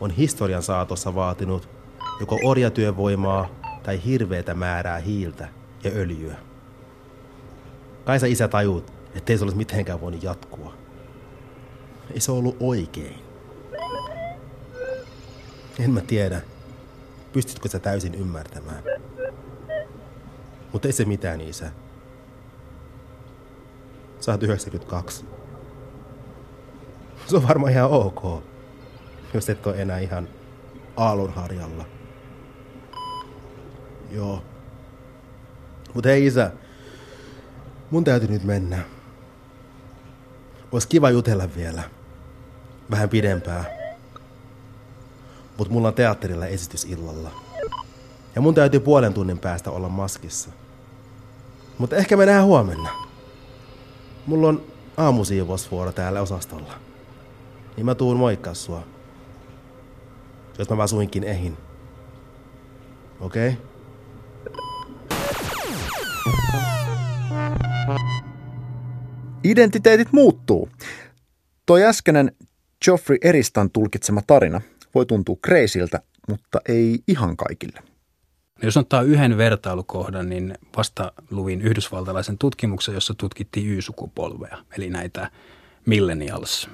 on 0.00 0.10
historian 0.10 0.62
saatossa 0.62 1.14
vaatinut 1.14 1.68
joko 2.20 2.38
orjatyövoimaa 2.44 3.48
tai 3.86 4.04
hirveätä 4.04 4.54
määrää 4.54 4.98
hiiltä 4.98 5.48
ja 5.84 5.90
öljyä. 5.90 6.36
Kai 8.04 8.20
sä 8.20 8.26
isä 8.26 8.48
tajuut, 8.48 8.92
ettei 9.14 9.38
se 9.38 9.44
olisi 9.44 9.56
mitenkään 9.56 10.00
voinut 10.00 10.22
jatkua. 10.22 10.74
Ei 12.14 12.20
se 12.20 12.32
ollut 12.32 12.56
oikein. 12.60 13.16
En 15.78 15.90
mä 15.90 16.00
tiedä, 16.00 16.40
pystytkö 17.32 17.68
sä 17.68 17.78
täysin 17.78 18.14
ymmärtämään. 18.14 18.82
Mutta 20.72 20.88
ei 20.88 20.92
se 20.92 21.04
mitään, 21.04 21.40
isä. 21.40 21.70
Sä 24.20 24.32
oot 24.32 24.42
92. 24.42 25.24
Se 27.26 27.36
on 27.36 27.48
varmaan 27.48 27.72
ihan 27.72 27.90
ok, 27.90 28.42
jos 29.34 29.50
et 29.50 29.66
ole 29.66 29.82
enää 29.82 29.98
ihan 29.98 30.28
aallonharjalla. 30.96 31.84
Joo. 34.10 34.42
Mutta 35.94 36.08
hei 36.08 36.26
isä, 36.26 36.50
mun 37.90 38.04
täytyy 38.04 38.28
nyt 38.28 38.44
mennä. 38.44 38.78
Olisi 40.72 40.88
kiva 40.88 41.10
jutella 41.10 41.48
vielä. 41.56 41.82
Vähän 42.90 43.08
pidempää. 43.08 43.64
Mutta 45.58 45.72
mulla 45.72 45.88
on 45.88 45.94
teatterilla 45.94 46.46
esitys 46.46 46.84
illalla. 46.84 47.30
Ja 48.34 48.40
mun 48.40 48.54
täytyy 48.54 48.80
puolen 48.80 49.14
tunnin 49.14 49.38
päästä 49.38 49.70
olla 49.70 49.88
maskissa. 49.88 50.50
Mutta 51.78 51.96
ehkä 51.96 52.16
me 52.16 52.26
nähdään 52.26 52.46
huomenna. 52.46 52.90
Mulla 54.26 54.48
on 54.48 54.62
aamusiivousvuoro 54.96 55.92
täällä 55.92 56.20
osastolla. 56.20 56.74
Niin 57.76 57.86
mä 57.86 57.94
tuun 57.94 58.16
moikkaa 58.16 58.54
sua. 58.54 58.82
Jos 60.58 60.70
mä 60.70 60.76
vaan 60.76 60.88
suinkin 60.88 61.24
ehin. 61.24 61.56
Okei? 63.20 63.48
Okay? 63.48 63.75
Identiteetit 69.50 70.12
muuttuu. 70.12 70.68
Toi 71.66 71.84
äskeinen 71.84 72.32
Geoffrey 72.84 73.18
Eristan 73.22 73.70
tulkitsema 73.70 74.22
tarina 74.26 74.60
voi 74.94 75.06
tuntua 75.06 75.36
kreisiltä, 75.42 76.00
mutta 76.28 76.60
ei 76.68 76.98
ihan 77.08 77.36
kaikille. 77.36 77.82
Jos 78.62 78.76
ottaa 78.76 79.02
yhden 79.02 79.36
vertailukohdan, 79.36 80.28
niin 80.28 80.54
vasta 80.76 81.12
luvin 81.30 81.60
yhdysvaltalaisen 81.60 82.38
tutkimuksen, 82.38 82.94
jossa 82.94 83.14
tutkittiin 83.14 83.68
Y-sukupolvea, 83.68 84.58
eli 84.78 84.90
näitä 84.90 85.30
millennials, 85.86 86.70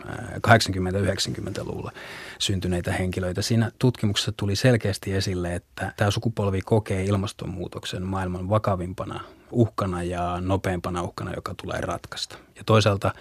80-90-luvulla 0.49 1.93
syntyneitä 2.39 2.93
henkilöitä. 2.93 3.43
Siinä 3.43 3.73
tutkimuksessa 3.79 4.33
tuli 4.33 4.57
selkeästi 4.57 5.13
esille, 5.13 5.55
että 5.55 5.93
tämä 5.97 6.11
sukupolvi 6.11 6.61
kokee 6.61 7.05
ilmastonmuutoksen 7.05 8.03
maailman 8.03 8.49
vakavimpana 8.49 9.21
uhkana 9.53 10.03
ja 10.03 10.41
nopeimpana 10.41 11.03
uhkana, 11.03 11.35
joka 11.35 11.55
tulee 11.63 11.81
ratkaista. 11.81 12.39
Ja 12.57 12.65
toisaalta 12.67 13.13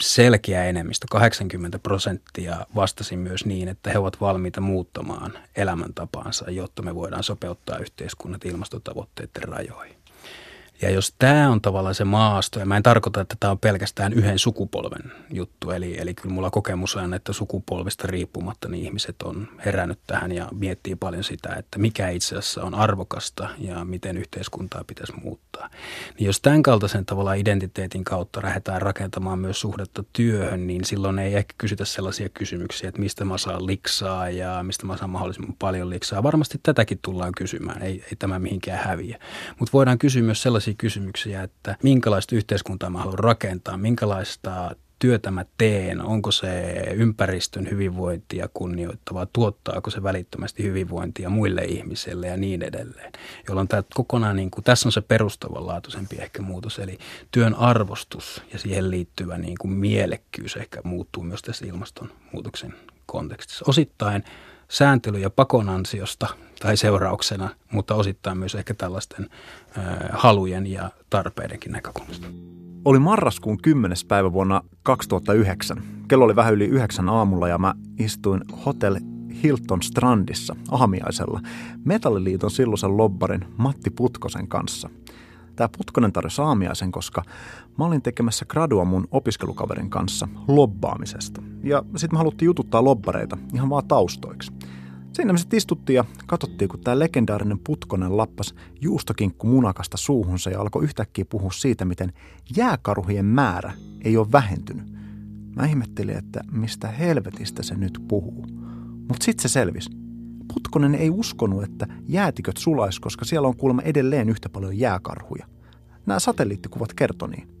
selkeä 0.00 0.64
enemmistö, 0.64 1.06
80 1.10 1.78
prosenttia 1.78 2.66
vastasi 2.74 3.16
myös 3.16 3.46
niin, 3.46 3.68
että 3.68 3.90
he 3.90 3.98
ovat 3.98 4.20
valmiita 4.20 4.60
muuttamaan 4.60 5.38
elämäntapaansa, 5.56 6.50
jotta 6.50 6.82
me 6.82 6.94
voidaan 6.94 7.22
sopeuttaa 7.22 7.78
yhteiskunnat 7.78 8.44
ilmastotavoitteiden 8.44 9.42
rajoihin. 9.42 10.03
Ja 10.82 10.90
jos 10.90 11.14
tämä 11.18 11.50
on 11.50 11.60
tavallaan 11.60 11.94
se 11.94 12.04
maasto, 12.04 12.58
ja 12.60 12.66
mä 12.66 12.76
en 12.76 12.82
tarkoita, 12.82 13.20
että 13.20 13.36
tämä 13.40 13.50
on 13.50 13.58
pelkästään 13.58 14.12
yhden 14.12 14.38
sukupolven 14.38 15.12
juttu, 15.30 15.70
eli, 15.70 16.00
eli 16.00 16.14
kyllä 16.14 16.34
mulla 16.34 16.50
kokemus 16.50 16.96
on, 16.96 17.14
että 17.14 17.32
sukupolvista 17.32 18.06
riippumatta 18.06 18.68
niin 18.68 18.84
ihmiset 18.84 19.22
on 19.22 19.48
herännyt 19.64 19.98
tähän 20.06 20.32
ja 20.32 20.48
miettii 20.52 20.96
paljon 20.96 21.24
sitä, 21.24 21.54
että 21.58 21.78
mikä 21.78 22.08
itse 22.08 22.36
asiassa 22.36 22.62
on 22.62 22.74
arvokasta 22.74 23.48
ja 23.58 23.84
miten 23.84 24.16
yhteiskuntaa 24.16 24.84
pitäisi 24.86 25.12
muuttaa. 25.12 25.70
Niin 26.18 26.26
jos 26.26 26.40
tämän 26.40 26.62
kaltaisen 26.62 27.06
tavallaan 27.06 27.38
identiteetin 27.38 28.04
kautta 28.04 28.42
lähdetään 28.42 28.82
rakentamaan 28.82 29.38
myös 29.38 29.60
suhdetta 29.60 30.04
työhön, 30.12 30.66
niin 30.66 30.84
silloin 30.84 31.18
ei 31.18 31.34
ehkä 31.34 31.54
kysytä 31.58 31.84
sellaisia 31.84 32.28
kysymyksiä, 32.28 32.88
että 32.88 33.00
mistä 33.00 33.24
mä 33.24 33.38
saan 33.38 33.66
liksaa 33.66 34.30
ja 34.30 34.62
mistä 34.62 34.86
mä 34.86 34.96
saan 34.96 35.10
mahdollisimman 35.10 35.56
paljon 35.58 35.90
liksaa. 35.90 36.22
Varmasti 36.22 36.60
tätäkin 36.62 36.98
tullaan 37.02 37.32
kysymään, 37.36 37.82
ei, 37.82 38.04
ei 38.04 38.16
tämä 38.18 38.38
mihinkään 38.38 38.84
häviä. 38.84 39.18
Mutta 39.58 39.72
voidaan 39.72 39.98
kysyä 39.98 40.22
myös 40.22 40.42
sellaisia 40.42 40.63
sellaisia 40.64 40.78
kysymyksiä, 40.78 41.42
että 41.42 41.76
minkälaista 41.82 42.36
yhteiskuntaa 42.36 42.90
mä 42.90 42.98
haluan 42.98 43.18
rakentaa, 43.18 43.76
minkälaista 43.76 44.76
työtä 44.98 45.30
mä 45.30 45.44
teen, 45.58 46.00
onko 46.00 46.30
se 46.30 46.72
ympäristön 46.94 47.70
hyvinvointia 47.70 48.48
kunnioittavaa, 48.54 49.26
tuottaako 49.32 49.90
se 49.90 50.02
välittömästi 50.02 50.62
hyvinvointia 50.62 51.30
muille 51.30 51.64
ihmisille 51.64 52.26
ja 52.26 52.36
niin 52.36 52.62
edelleen. 52.62 53.12
Jolloin 53.48 53.68
tämä 53.68 53.82
kokonaan, 53.94 54.36
niin 54.36 54.50
kuin, 54.50 54.64
tässä 54.64 54.88
on 54.88 54.92
se 54.92 55.00
perustavanlaatuisempi 55.00 56.16
ehkä 56.16 56.42
muutos, 56.42 56.78
eli 56.78 56.98
työn 57.30 57.54
arvostus 57.54 58.42
ja 58.52 58.58
siihen 58.58 58.90
liittyvä 58.90 59.38
niin 59.38 59.56
kuin 59.60 59.72
mielekkyys 59.72 60.56
ehkä 60.56 60.80
muuttuu 60.84 61.22
myös 61.22 61.42
tässä 61.42 61.66
ilmastonmuutoksen 61.66 62.74
kontekstissa. 63.06 63.64
Osittain 63.68 64.24
sääntely- 64.74 65.18
ja 65.18 65.30
pakon 65.30 65.68
ansiosta 65.68 66.26
tai 66.60 66.76
seurauksena, 66.76 67.50
mutta 67.72 67.94
osittain 67.94 68.38
myös 68.38 68.54
ehkä 68.54 68.74
tällaisten 68.74 69.30
halujen 70.12 70.66
ja 70.66 70.90
tarpeidenkin 71.10 71.72
näkökulmasta. 71.72 72.26
Oli 72.84 72.98
marraskuun 72.98 73.62
10. 73.62 73.96
päivä 74.08 74.32
vuonna 74.32 74.62
2009. 74.82 75.82
Kello 76.08 76.24
oli 76.24 76.36
vähän 76.36 76.54
yli 76.54 76.64
yhdeksän 76.64 77.08
aamulla 77.08 77.48
ja 77.48 77.58
mä 77.58 77.74
istuin 77.98 78.40
Hotel 78.66 78.96
Hilton 79.42 79.82
Strandissa 79.82 80.56
ahamiaisella 80.70 81.40
Metalliliiton 81.84 82.50
silloisen 82.50 82.96
lobbarin 82.96 83.44
Matti 83.56 83.90
Putkosen 83.90 84.48
kanssa. 84.48 84.90
Tämä 85.56 85.68
Putkonen 85.76 86.12
tarjosi 86.12 86.42
aamiaisen, 86.42 86.92
koska 86.92 87.22
mä 87.78 87.84
olin 87.84 88.02
tekemässä 88.02 88.44
gradua 88.44 88.84
mun 88.84 89.08
opiskelukaverin 89.10 89.90
kanssa 89.90 90.28
lobbaamisesta. 90.48 91.42
Ja 91.62 91.82
sitten 91.96 92.14
me 92.14 92.18
haluttiin 92.18 92.46
jututtaa 92.46 92.84
lobbareita 92.84 93.38
ihan 93.54 93.70
vaan 93.70 93.88
taustoiksi. 93.88 94.52
Siinä 95.12 95.32
me 95.32 95.38
sitten 95.38 95.56
istuttiin 95.56 95.96
ja 95.96 96.04
katsottiin, 96.26 96.68
kun 96.68 96.80
tämä 96.80 96.98
legendaarinen 96.98 97.58
Putkonen 97.58 98.16
lappas 98.16 98.54
juustokinkku 98.80 99.46
munakasta 99.46 99.96
suuhunsa 99.96 100.50
ja 100.50 100.60
alkoi 100.60 100.84
yhtäkkiä 100.84 101.24
puhua 101.24 101.52
siitä, 101.52 101.84
miten 101.84 102.12
jääkarhujen 102.56 103.24
määrä 103.24 103.72
ei 104.04 104.16
ole 104.16 104.32
vähentynyt. 104.32 104.94
Mä 105.56 105.66
ihmettelin, 105.66 106.16
että 106.16 106.40
mistä 106.52 106.88
helvetistä 106.88 107.62
se 107.62 107.74
nyt 107.74 107.98
puhuu. 108.08 108.46
Mutta 109.08 109.24
sitten 109.24 109.42
se 109.42 109.52
selvisi. 109.52 109.90
Putkonen 110.54 110.94
ei 110.94 111.10
uskonut, 111.10 111.62
että 111.62 111.86
jäätiköt 112.08 112.56
sulais, 112.56 113.00
koska 113.00 113.24
siellä 113.24 113.48
on 113.48 113.56
kuulemma 113.56 113.82
edelleen 113.82 114.28
yhtä 114.28 114.48
paljon 114.48 114.78
jääkarhuja. 114.78 115.46
Nämä 116.06 116.18
satelliittikuvat 116.18 116.94
kertoi 116.94 117.28
niin. 117.28 117.53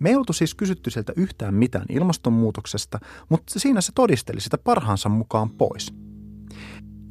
Me 0.00 0.08
ei 0.08 0.16
oltu 0.16 0.32
siis 0.32 0.54
kysytty 0.54 0.90
sieltä 0.90 1.12
yhtään 1.16 1.54
mitään 1.54 1.86
ilmastonmuutoksesta, 1.88 2.98
mutta 3.28 3.58
siinä 3.58 3.80
se 3.80 3.92
todisteli 3.94 4.40
sitä 4.40 4.58
parhaansa 4.58 5.08
mukaan 5.08 5.50
pois– 5.50 5.92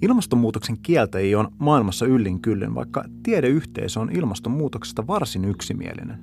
Ilmastonmuutoksen 0.01 0.77
kieltäjiä 0.83 1.39
on 1.39 1.51
maailmassa 1.57 2.05
yllin 2.05 2.41
kyllin, 2.41 2.75
vaikka 2.75 3.03
tiedeyhteisö 3.23 3.99
on 3.99 4.11
ilmastonmuutoksesta 4.11 5.07
varsin 5.07 5.45
yksimielinen. 5.45 6.19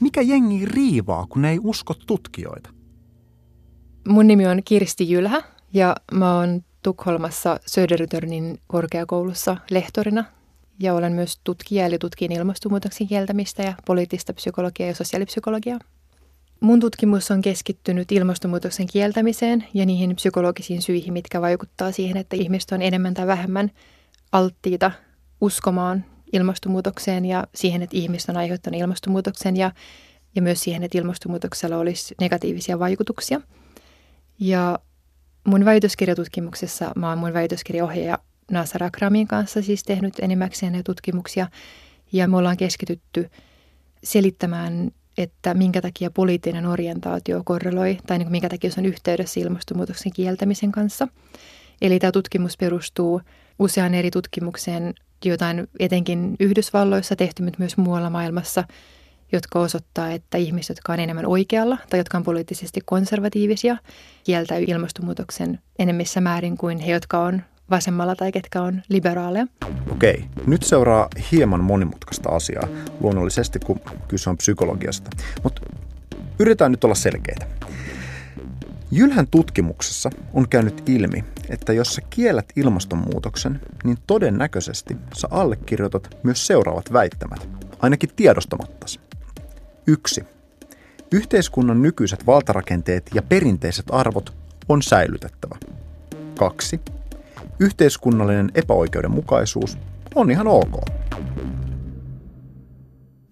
Mikä 0.00 0.20
jengi 0.20 0.64
riivaa, 0.64 1.26
kun 1.28 1.44
ei 1.44 1.58
usko 1.62 1.94
tutkijoita? 2.06 2.70
Mun 4.08 4.26
nimi 4.26 4.46
on 4.46 4.62
Kirsti 4.64 5.10
Jylhä 5.10 5.42
ja 5.72 5.96
mä 6.12 6.36
oon 6.36 6.62
Tukholmassa 6.82 7.60
Södertörnin 7.66 8.58
korkeakoulussa 8.66 9.56
lehtorina 9.70 10.24
ja 10.78 10.94
olen 10.94 11.12
myös 11.12 11.40
tutkija 11.44 11.86
eli 11.86 11.98
tutkin 11.98 12.32
ilmastonmuutoksen 12.32 13.06
kieltämistä 13.06 13.62
ja 13.62 13.74
poliittista 13.86 14.32
psykologiaa 14.32 14.88
ja 14.88 14.94
sosiaalipsykologiaa. 14.94 15.78
Mun 16.60 16.80
tutkimus 16.80 17.30
on 17.30 17.42
keskittynyt 17.42 18.12
ilmastonmuutoksen 18.12 18.86
kieltämiseen 18.86 19.64
ja 19.74 19.86
niihin 19.86 20.16
psykologisiin 20.16 20.82
syihin, 20.82 21.12
mitkä 21.12 21.40
vaikuttaa 21.40 21.92
siihen, 21.92 22.16
että 22.16 22.36
ihmiset 22.36 22.72
on 22.72 22.82
enemmän 22.82 23.14
tai 23.14 23.26
vähemmän 23.26 23.70
alttiita 24.32 24.90
uskomaan 25.40 26.04
ilmastonmuutokseen 26.32 27.24
ja 27.24 27.46
siihen, 27.54 27.82
että 27.82 27.96
ihmiset 27.96 28.28
on 28.28 28.36
aiheuttanut 28.36 28.80
ilmastonmuutoksen 28.80 29.56
ja, 29.56 29.72
ja 30.34 30.42
myös 30.42 30.60
siihen, 30.60 30.82
että 30.82 30.98
ilmastonmuutoksella 30.98 31.76
olisi 31.76 32.14
negatiivisia 32.20 32.78
vaikutuksia. 32.78 33.40
Ja 34.40 34.78
mun 35.44 35.64
väitöskirjatutkimuksessa 35.64 36.92
mä 36.96 37.08
oon 37.08 37.18
mun 37.18 37.32
väitöskirjaohjaaja 37.32 38.18
Nasar 38.50 38.84
Akramin 38.84 39.26
kanssa 39.26 39.62
siis 39.62 39.82
tehnyt 39.82 40.14
enimmäkseen 40.18 40.72
näitä 40.72 40.86
tutkimuksia 40.86 41.48
ja 42.12 42.28
me 42.28 42.36
ollaan 42.36 42.56
keskitytty 42.56 43.30
selittämään 44.04 44.90
että 45.18 45.54
minkä 45.54 45.80
takia 45.80 46.10
poliittinen 46.10 46.66
orientaatio 46.66 47.42
korreloi 47.44 47.98
tai 48.06 48.18
niin 48.18 48.30
minkä 48.30 48.48
takia 48.48 48.70
se 48.70 48.80
on 48.80 48.86
yhteydessä 48.86 49.40
ilmastonmuutoksen 49.40 50.12
kieltämisen 50.12 50.72
kanssa. 50.72 51.08
Eli 51.82 51.98
tämä 51.98 52.12
tutkimus 52.12 52.56
perustuu 52.56 53.20
useaan 53.58 53.94
eri 53.94 54.10
tutkimukseen, 54.10 54.94
jotain 55.24 55.68
etenkin 55.78 56.36
Yhdysvalloissa 56.40 57.16
tehty, 57.16 57.42
mutta 57.42 57.58
myös 57.58 57.76
muualla 57.76 58.10
maailmassa. 58.10 58.64
jotka 59.32 59.60
osoittaa, 59.60 60.12
että 60.12 60.38
ihmiset, 60.38 60.76
jotka 60.76 60.92
on 60.92 61.00
enemmän 61.00 61.26
oikealla 61.26 61.78
tai 61.90 62.00
jotka 62.00 62.18
on 62.18 62.24
poliittisesti 62.24 62.80
konservatiivisia, 62.84 63.76
kieltää 64.24 64.58
ilmastonmuutoksen 64.58 65.58
enemmissä 65.78 66.20
määrin 66.20 66.56
kuin 66.56 66.78
he, 66.78 66.92
jotka 66.92 67.18
on 67.18 67.42
vasemmalla 67.70 68.16
tai 68.16 68.32
ketkä 68.32 68.62
on 68.62 68.82
liberaaleja. 68.88 69.46
Okei, 69.90 70.24
nyt 70.46 70.62
seuraa 70.62 71.08
hieman 71.32 71.64
monimutkaista 71.64 72.28
asiaa, 72.28 72.68
luonnollisesti 73.00 73.58
kun 73.58 73.80
kyse 74.08 74.30
on 74.30 74.36
psykologiasta. 74.36 75.10
Mutta 75.42 75.62
yritetään 76.38 76.70
nyt 76.70 76.84
olla 76.84 76.94
selkeitä. 76.94 77.46
Jylhän 78.90 79.26
tutkimuksessa 79.26 80.10
on 80.34 80.48
käynyt 80.48 80.88
ilmi, 80.88 81.24
että 81.48 81.72
jos 81.72 81.94
sä 81.94 82.02
kiellät 82.10 82.46
ilmastonmuutoksen, 82.56 83.60
niin 83.84 83.98
todennäköisesti 84.06 84.96
sä 85.14 85.28
allekirjoitat 85.30 86.16
myös 86.22 86.46
seuraavat 86.46 86.92
väittämät, 86.92 87.48
ainakin 87.78 88.10
tiedostamatta. 88.16 88.86
Yksi. 89.86 90.24
Yhteiskunnan 91.12 91.82
nykyiset 91.82 92.26
valtarakenteet 92.26 93.10
ja 93.14 93.22
perinteiset 93.22 93.86
arvot 93.90 94.34
on 94.68 94.82
säilytettävä. 94.82 95.56
Kaksi. 96.38 96.80
Yhteiskunnallinen 97.60 98.50
epäoikeudenmukaisuus 98.54 99.78
on 100.14 100.30
ihan 100.30 100.46
ok. 100.46 100.80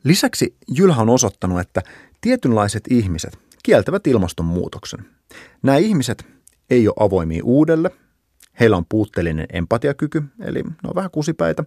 Lisäksi 0.04 0.56
Jylhä 0.76 1.02
on 1.02 1.08
osoittanut, 1.08 1.60
että 1.60 1.82
tietynlaiset 2.20 2.84
ihmiset 2.90 3.38
kieltävät 3.62 4.06
ilmastonmuutoksen. 4.06 5.00
Nämä 5.62 5.78
ihmiset 5.78 6.26
ei 6.70 6.88
ole 6.88 6.94
avoimia 7.00 7.44
uudelle, 7.44 7.90
heillä 8.60 8.76
on 8.76 8.86
puutteellinen 8.88 9.46
empatiakyky, 9.52 10.22
eli 10.40 10.62
ne 10.62 10.88
on 10.88 10.94
vähän 10.94 11.10
kusipäitä, 11.10 11.64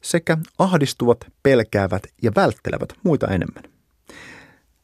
sekä 0.00 0.38
ahdistuvat, 0.58 1.18
pelkäävät 1.42 2.02
ja 2.22 2.32
välttelevät 2.36 2.88
muita 3.02 3.26
enemmän. 3.26 3.64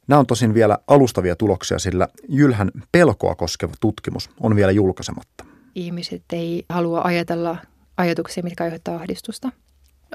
Nämä 0.09 0.19
on 0.19 0.27
tosin 0.27 0.55
vielä 0.55 0.79
alustavia 0.87 1.37
tuloksia, 1.37 1.79
sillä 1.79 2.09
Jylhän 2.29 2.71
pelkoa 2.93 3.35
koskeva 3.35 3.73
tutkimus 3.81 4.31
on 4.41 4.57
vielä 4.57 4.73
julkaisematta. 4.73 5.54
Ihmiset 5.75 6.23
ei 6.33 6.65
halua 6.69 7.01
ajatella 7.05 7.57
ajatuksia, 7.97 8.43
mitkä 8.43 8.65
aiheuttavat 8.65 9.01
ahdistusta. 9.01 9.53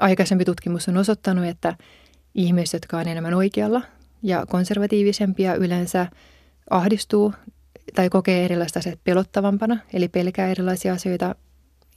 Aikaisempi 0.00 0.44
tutkimus 0.44 0.88
on 0.88 0.96
osoittanut, 0.96 1.44
että 1.44 1.76
ihmiset, 2.34 2.72
jotka 2.72 2.98
on 2.98 3.08
enemmän 3.08 3.34
oikealla 3.34 3.82
ja 4.22 4.46
konservatiivisempia, 4.46 5.54
yleensä 5.54 6.06
ahdistuu 6.70 7.34
tai 7.94 8.10
kokee 8.10 8.44
erilaista 8.44 8.78
asiat 8.78 9.00
pelottavampana, 9.04 9.78
eli 9.92 10.08
pelkää 10.08 10.48
erilaisia 10.48 10.92
asioita 10.92 11.34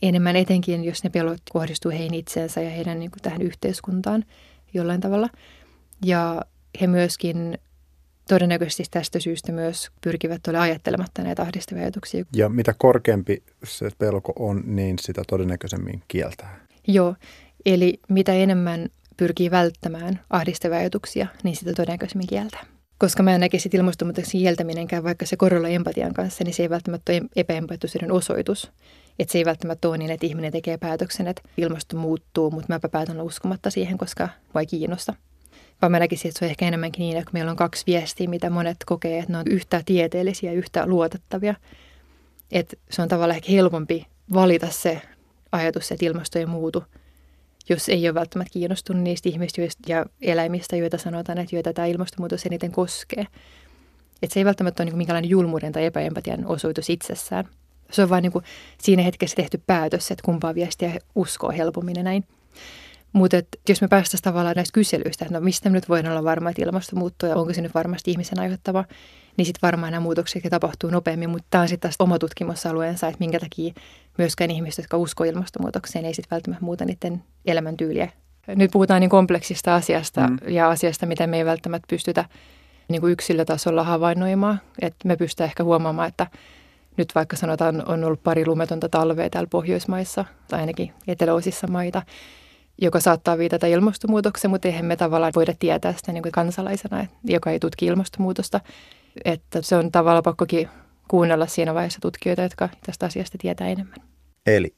enemmän 0.02 0.36
etenkin, 0.36 0.84
jos 0.84 1.04
ne 1.04 1.10
pelot 1.10 1.42
kohdistuu 1.52 1.92
heihin 1.92 2.14
itseensä 2.14 2.62
ja 2.62 2.70
heidän 2.70 3.00
niin 3.00 3.12
kuin, 3.12 3.22
tähän 3.22 3.42
yhteiskuntaan 3.42 4.26
jollain 4.74 5.02
tavalla. 5.02 5.30
Ja 6.06 6.42
he 6.82 6.88
myöskin 6.88 7.58
todennäköisesti 8.28 8.84
tästä 8.92 9.20
syystä 9.20 9.52
myös 9.52 9.90
pyrkivät 10.02 10.48
ole 10.48 10.60
ajattelematta 10.60 11.24
näitä 11.24 11.42
ahdistavia 11.42 11.84
ajatuksia. 11.84 12.26
Ja 12.36 12.50
mitä 12.50 12.74
korkeampi 12.78 13.44
se 13.64 13.90
pelko 13.98 14.34
on, 14.40 14.64
niin 14.66 14.96
sitä 15.02 15.22
todennäköisemmin 15.28 16.04
kieltää. 16.08 16.60
Joo, 16.88 17.16
eli 17.66 18.00
mitä 18.10 18.34
enemmän 18.34 18.90
pyrkii 19.18 19.52
välttämään 19.52 20.20
ahdistavia 20.30 20.78
ajatuksia, 20.78 21.28
niin 21.44 21.56
sitä 21.56 21.74
todennäköisemmin 21.74 22.28
kieltää. 22.28 22.66
Koska 22.98 23.24
mä 23.24 23.34
en 23.34 23.40
näkisi 23.40 23.70
ilmastonmuutoksen 23.74 24.42
kieltäminenkään, 24.42 25.04
vaikka 25.04 25.26
se 25.26 25.38
korolla 25.38 25.68
empatian 25.68 26.14
kanssa, 26.14 26.44
niin 26.44 26.54
se 26.54 26.64
ei 26.64 26.70
välttämättä 26.70 27.12
ole 27.12 27.22
epäempatisuuden 27.36 28.12
osoitus. 28.12 28.72
Että 29.20 29.32
se 29.32 29.38
ei 29.38 29.46
välttämättä 29.46 29.90
ole 29.90 29.98
niin, 29.98 30.12
että 30.12 30.26
ihminen 30.26 30.52
tekee 30.52 30.78
päätöksen, 30.78 31.28
että 31.28 31.42
ilmasto 31.58 31.98
muuttuu, 31.98 32.52
mutta 32.52 32.74
mäpä 32.74 32.90
päätän 32.90 33.22
uskomatta 33.22 33.70
siihen, 33.70 33.98
koska 33.98 34.30
vai 34.54 34.66
kiinnosta. 34.66 35.14
Vaan 35.84 35.92
mä 35.92 36.00
näkisin, 36.00 36.30
että 36.30 36.40
se 36.40 36.46
on 36.46 36.50
ehkä 36.50 36.68
enemmänkin 36.68 37.00
niin, 37.00 37.18
että 37.18 37.30
meillä 37.34 37.52
on 37.52 37.58
kaksi 37.58 37.84
viestiä, 37.88 38.30
mitä 38.30 38.50
monet 38.50 38.78
kokee, 38.86 39.20
että 39.20 39.32
ne 39.32 39.38
on 39.38 39.48
yhtä 39.48 39.82
tieteellisiä, 39.86 40.52
yhtä 40.52 40.88
luotettavia. 40.88 41.56
Että 42.52 42.76
se 42.90 43.02
on 43.02 43.08
tavallaan 43.08 43.36
ehkä 43.36 43.52
helpompi 43.52 44.08
valita 44.34 44.68
se 44.70 45.02
ajatus, 45.52 45.92
että 45.92 46.06
ilmasto 46.06 46.40
ei 46.40 46.46
muutu, 46.46 46.84
jos 47.70 47.90
ei 47.90 48.08
ole 48.08 48.14
välttämättä 48.14 48.54
kiinnostunut 48.54 49.04
niistä 49.04 49.30
ihmistä 49.30 49.62
ja 49.88 50.06
eläimistä, 50.22 50.76
joita 50.76 50.98
sanotaan, 50.98 51.38
että 51.38 51.56
joita 51.56 51.74
tämä 51.74 51.86
ilmastonmuutos 51.86 52.46
eniten 52.46 52.72
koskee. 52.72 53.28
Että 54.22 54.34
se 54.34 54.40
ei 54.40 54.46
välttämättä 54.46 54.84
ole 54.84 54.90
niin 54.90 54.98
minkälainen 54.98 55.30
julmuuden 55.30 55.72
tai 55.72 55.86
epäempatian 55.86 56.46
osoitus 56.46 56.90
itsessään. 56.90 57.50
Se 57.92 58.04
on 58.04 58.10
vain 58.10 58.22
niin 58.22 58.44
siinä 58.82 59.04
hetkessä 59.04 59.36
tehty 59.36 59.62
päätös, 59.68 60.12
että 60.12 60.26
kumpaa 60.26 60.56
viestiä 60.56 61.00
uskoo 61.16 61.52
helpommin 61.52 61.96
ja 61.98 62.04
näin. 62.04 62.24
Mutta 63.14 63.38
jos 63.70 63.82
me 63.82 63.88
päästäisiin 63.88 64.24
tavallaan 64.24 64.56
näistä 64.56 64.74
kyselyistä, 64.74 65.26
että 65.26 65.40
no 65.40 65.42
mistä 65.42 65.70
me 65.70 65.74
nyt 65.74 65.90
voidaan 65.90 66.12
olla 66.12 66.24
varma, 66.24 66.50
että 66.50 66.62
ilmasto 66.62 66.96
muuttuu 66.96 67.30
ja 67.30 67.36
onko 67.36 67.54
se 67.54 67.62
nyt 67.62 67.74
varmasti 67.74 68.12
ihmisen 68.12 68.40
aiheuttava, 68.40 68.86
niin 69.38 69.46
sitten 69.46 69.60
varmaan 69.62 69.92
nämä 69.92 70.04
muutokset 70.04 70.44
tapahtuu 70.50 70.90
nopeammin. 70.90 71.30
Mutta 71.30 71.48
tämä 71.50 71.62
on 71.62 71.68
sitten 71.68 71.90
taas 71.90 71.96
oma 72.00 72.20
tutkimusalueensa, 72.20 73.08
että 73.08 73.20
minkä 73.20 73.40
takia 73.40 73.74
myöskään 74.18 74.52
ihmiset, 74.52 74.84
jotka 74.84 74.98
uskoo 74.98 75.26
ilmastonmuutokseen, 75.26 76.06
ei 76.06 76.14
sitten 76.14 76.36
välttämättä 76.36 76.66
muuta 76.66 76.86
niiden 76.86 77.24
elämäntyyliä. 77.46 78.10
Nyt 78.48 78.72
puhutaan 78.72 79.02
niin 79.02 79.10
kompleksista 79.10 79.76
asiasta 79.76 80.28
mm. 80.28 80.38
ja 80.48 80.70
asiasta, 80.70 81.06
mitä 81.06 81.28
me 81.28 81.38
ei 81.38 81.46
välttämättä 81.46 81.86
pystytä 81.90 82.26
niin 82.88 83.02
kuin 83.02 83.14
yksilötasolla 83.14 83.84
havainnoimaan. 83.84 84.62
Että 84.82 85.08
me 85.08 85.16
pystytään 85.16 85.48
ehkä 85.48 85.64
huomaamaan, 85.64 86.08
että 86.08 86.28
nyt 86.98 87.16
vaikka 87.16 87.36
sanotaan 87.36 87.88
on 87.90 88.04
ollut 88.04 88.24
pari 88.24 88.46
lumetonta 88.46 88.90
talvea 88.90 89.30
täällä 89.30 89.48
Pohjoismaissa 89.50 90.26
tai 90.48 90.60
ainakin 90.60 90.94
eteläosissa 91.08 91.68
maita, 91.68 92.02
joka 92.82 93.00
saattaa 93.00 93.38
viitata 93.38 93.68
ilmastonmuutokseen, 93.68 94.52
mutta 94.52 94.68
eihän 94.68 94.86
me 94.86 94.96
tavallaan 94.96 95.34
voida 95.36 95.54
tietää 95.60 95.94
sitä 95.98 96.12
niin 96.12 96.24
kuin 96.24 96.32
kansalaisena, 96.32 97.06
joka 97.24 97.52
ei 97.52 97.60
tutki 97.60 97.86
ilmastonmuutosta. 97.86 98.60
Että 99.26 99.62
se 99.62 99.76
on 99.76 99.92
tavallaan 99.92 100.24
pakkokin 100.24 100.70
kuunnella 101.08 101.48
siinä 101.48 101.74
vaiheessa 101.74 102.02
tutkijoita, 102.02 102.42
jotka 102.42 102.70
tästä 102.86 103.06
asiasta 103.06 103.38
tietää 103.38 103.68
enemmän. 103.68 103.98
Eli 104.46 104.74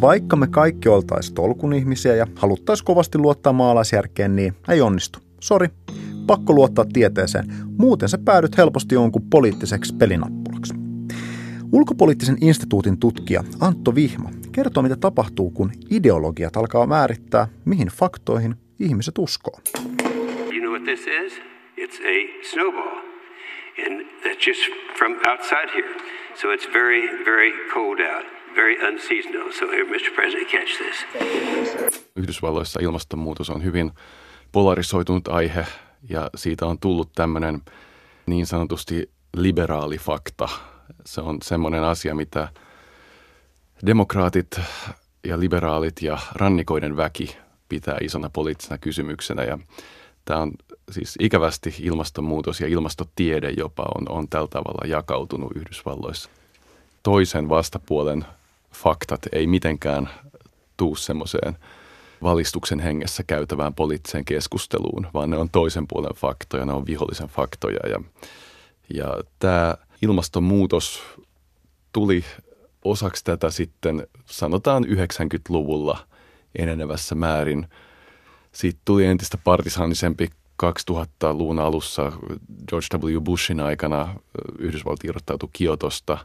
vaikka 0.00 0.36
me 0.36 0.46
kaikki 0.46 0.88
oltaisiin 0.88 1.34
tolkun 1.34 1.72
ihmisiä 1.72 2.14
ja 2.14 2.26
haluttaisiin 2.36 2.84
kovasti 2.84 3.18
luottaa 3.18 3.52
maalaisjärkeen, 3.52 4.36
niin 4.36 4.54
ei 4.68 4.80
onnistu. 4.80 5.18
Sori, 5.40 5.68
pakko 6.26 6.52
luottaa 6.52 6.84
tieteeseen. 6.92 7.54
Muuten 7.78 8.08
sä 8.08 8.18
päädyt 8.18 8.56
helposti 8.56 8.94
jonkun 8.94 9.22
poliittiseksi 9.30 9.94
pelinappulaksi. 9.94 10.74
Ulkopoliittisen 11.72 12.36
instituutin 12.40 12.98
tutkija 12.98 13.44
Antto 13.60 13.94
Vihma 13.94 14.30
kertoo, 14.56 14.82
mitä 14.82 14.96
tapahtuu, 14.96 15.50
kun 15.50 15.72
ideologiat 15.90 16.56
alkaa 16.56 16.86
määrittää, 16.86 17.48
mihin 17.64 17.88
faktoihin 17.88 18.54
ihmiset 18.78 19.18
uskoo. 19.18 19.60
You 20.52 20.60
know 20.60 20.72
what 20.72 20.84
this 20.84 21.00
is? 21.00 21.32
It's 21.78 22.00
a 22.00 22.16
snowball. 22.50 22.96
And 23.86 24.06
that's 24.24 24.46
just 24.46 24.60
from 24.98 25.12
outside 25.12 25.68
here. 25.74 25.88
So 26.34 26.48
it's 26.54 26.72
very, 26.72 27.24
very 27.24 27.52
cold 27.74 28.00
out. 28.00 28.26
Very 28.56 28.76
unseasonal. 28.88 29.52
So 29.52 29.66
here, 29.66 29.84
Mr. 29.84 30.14
President, 30.14 30.50
catch 30.50 30.78
this. 30.78 31.06
Yhdysvalloissa 32.16 32.80
ilmastonmuutos 32.82 33.50
on 33.50 33.64
hyvin 33.64 33.90
polarisoitunut 34.52 35.28
aihe 35.28 35.66
ja 36.08 36.30
siitä 36.36 36.66
on 36.66 36.78
tullut 36.78 37.10
tämmöinen 37.14 37.60
niin 38.26 38.46
sanotusti 38.46 39.10
liberaali 39.36 39.98
fakta– 39.98 40.48
se 41.06 41.20
on 41.20 41.38
semmoinen 41.42 41.84
asia, 41.84 42.14
mitä 42.14 42.48
demokraatit 43.86 44.60
ja 45.24 45.40
liberaalit 45.40 46.02
ja 46.02 46.18
rannikoiden 46.34 46.96
väki 46.96 47.36
pitää 47.68 47.98
isona 48.00 48.30
poliittisena 48.30 48.78
kysymyksenä. 48.78 49.44
Ja 49.44 49.58
tämä 50.24 50.40
on 50.40 50.52
siis 50.90 51.14
ikävästi 51.20 51.74
ilmastonmuutos 51.80 52.60
ja 52.60 52.66
ilmastotiede 52.66 53.50
jopa 53.56 53.86
on, 53.98 54.18
on 54.18 54.28
tällä 54.28 54.48
tavalla 54.48 54.86
jakautunut 54.86 55.52
Yhdysvalloissa. 55.56 56.30
Toisen 57.02 57.48
vastapuolen 57.48 58.24
faktat 58.72 59.20
ei 59.32 59.46
mitenkään 59.46 60.10
tuu 60.76 60.96
semmoiseen 60.96 61.56
valistuksen 62.22 62.80
hengessä 62.80 63.22
käytävään 63.22 63.74
poliittiseen 63.74 64.24
keskusteluun, 64.24 65.06
vaan 65.14 65.30
ne 65.30 65.36
on 65.36 65.50
toisen 65.50 65.86
puolen 65.88 66.14
faktoja, 66.14 66.64
ne 66.64 66.72
on 66.72 66.86
vihollisen 66.86 67.28
faktoja. 67.28 67.80
Ja, 67.88 68.00
ja 68.94 69.22
tämä 69.38 69.74
ilmastonmuutos 70.02 71.02
tuli 71.92 72.24
osaksi 72.90 73.24
tätä 73.24 73.50
sitten 73.50 74.06
sanotaan 74.26 74.84
90-luvulla 74.84 75.98
enenevässä 76.58 77.14
määrin. 77.14 77.66
Siitä 78.52 78.78
tuli 78.84 79.04
entistä 79.04 79.38
partisaanisempi 79.44 80.28
2000-luvun 80.62 81.58
alussa 81.58 82.12
George 82.68 82.86
W. 82.98 83.20
Bushin 83.20 83.60
aikana 83.60 84.14
Yhdysvallat 84.58 85.04
irrottautui 85.04 85.48
Kiotosta. 85.52 86.18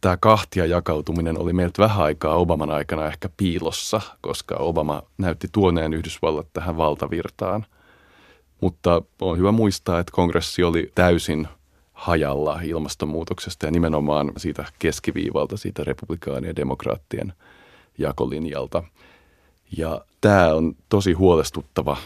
Tämä 0.00 0.16
kahtia 0.16 0.66
jakautuminen 0.66 1.38
oli 1.38 1.52
meiltä 1.52 1.82
vähän 1.82 2.04
aikaa 2.04 2.36
Obaman 2.36 2.70
aikana 2.70 3.06
ehkä 3.06 3.28
piilossa, 3.36 4.00
koska 4.20 4.54
Obama 4.54 5.02
näytti 5.18 5.48
tuoneen 5.52 5.92
Yhdysvallat 5.92 6.46
tähän 6.52 6.76
valtavirtaan. 6.76 7.66
Mutta 8.60 9.02
on 9.20 9.38
hyvä 9.38 9.52
muistaa, 9.52 9.98
että 9.98 10.12
kongressi 10.12 10.62
oli 10.62 10.92
täysin– 10.94 11.48
hajalla 11.94 12.60
ilmastonmuutoksesta 12.62 13.66
ja 13.66 13.72
nimenomaan 13.72 14.32
siitä 14.36 14.64
keskiviivalta, 14.78 15.56
siitä 15.56 15.84
republikaanien 15.84 16.50
ja 16.50 16.56
demokraattien 16.56 17.32
jakolinjalta. 17.98 18.82
Ja 19.78 20.04
tämä 20.20 20.54
on 20.54 20.76
tosi 20.88 21.12
huolestuttava 21.12 21.96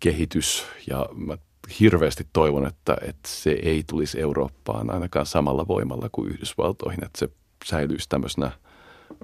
kehitys 0.00 0.66
ja 0.90 1.06
mä 1.14 1.38
hirveästi 1.80 2.26
toivon, 2.32 2.66
että, 2.66 2.96
että 3.02 3.28
se 3.28 3.50
ei 3.50 3.84
tulisi 3.86 4.20
Eurooppaan 4.20 4.90
ainakaan 4.90 5.26
samalla 5.26 5.68
voimalla 5.68 6.08
kuin 6.12 6.30
Yhdysvaltoihin, 6.30 7.04
että 7.04 7.18
se 7.18 7.28
säilyisi 7.64 8.08
tämmöisenä 8.08 8.50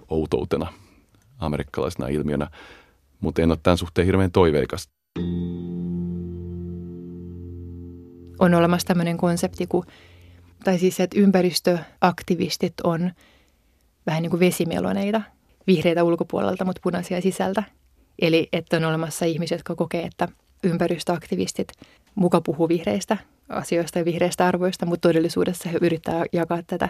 outoutena 0.09 0.73
amerikkalaisena 1.39 2.09
ilmiönä, 2.09 2.51
mutta 3.21 3.43
en 3.43 3.51
ole 3.51 3.59
tämän 3.63 3.79
suhteen 3.79 4.07
hirveän 4.07 4.33
toiveikas. 4.33 4.89
On 8.39 8.55
olemassa 8.55 8.87
tämmöinen 8.87 9.17
konsepti, 9.17 9.67
kuin, 9.67 9.87
tai 10.65 10.79
siis 10.79 11.01
että 11.01 11.21
ympäristöaktivistit 11.21 12.75
on 12.85 13.11
vähän 14.07 14.23
niin 14.23 14.31
kuin 14.31 14.41
vesimeloneita, 14.41 15.23
vihreitä 15.67 16.05
ulkopuolelta, 16.05 16.65
mutta 16.65 16.81
punaisia 16.85 17.21
sisältä. 17.21 17.63
Eli 18.19 18.49
että 18.53 18.77
on 18.77 18.85
olemassa 18.85 19.25
ihmisiä, 19.25 19.55
jotka 19.55 19.75
kokee, 19.75 20.03
että 20.03 20.29
ympäristöaktivistit 20.65 21.69
muka 22.15 22.41
puhuu 22.41 22.69
vihreistä 22.69 23.17
asioista 23.49 23.99
ja 23.99 24.05
vihreistä 24.05 24.47
arvoista, 24.47 24.87
mutta 24.87 25.09
todellisuudessa 25.09 25.69
he 25.69 25.79
yrittää 25.81 26.25
jakaa 26.33 26.63
tätä 26.67 26.89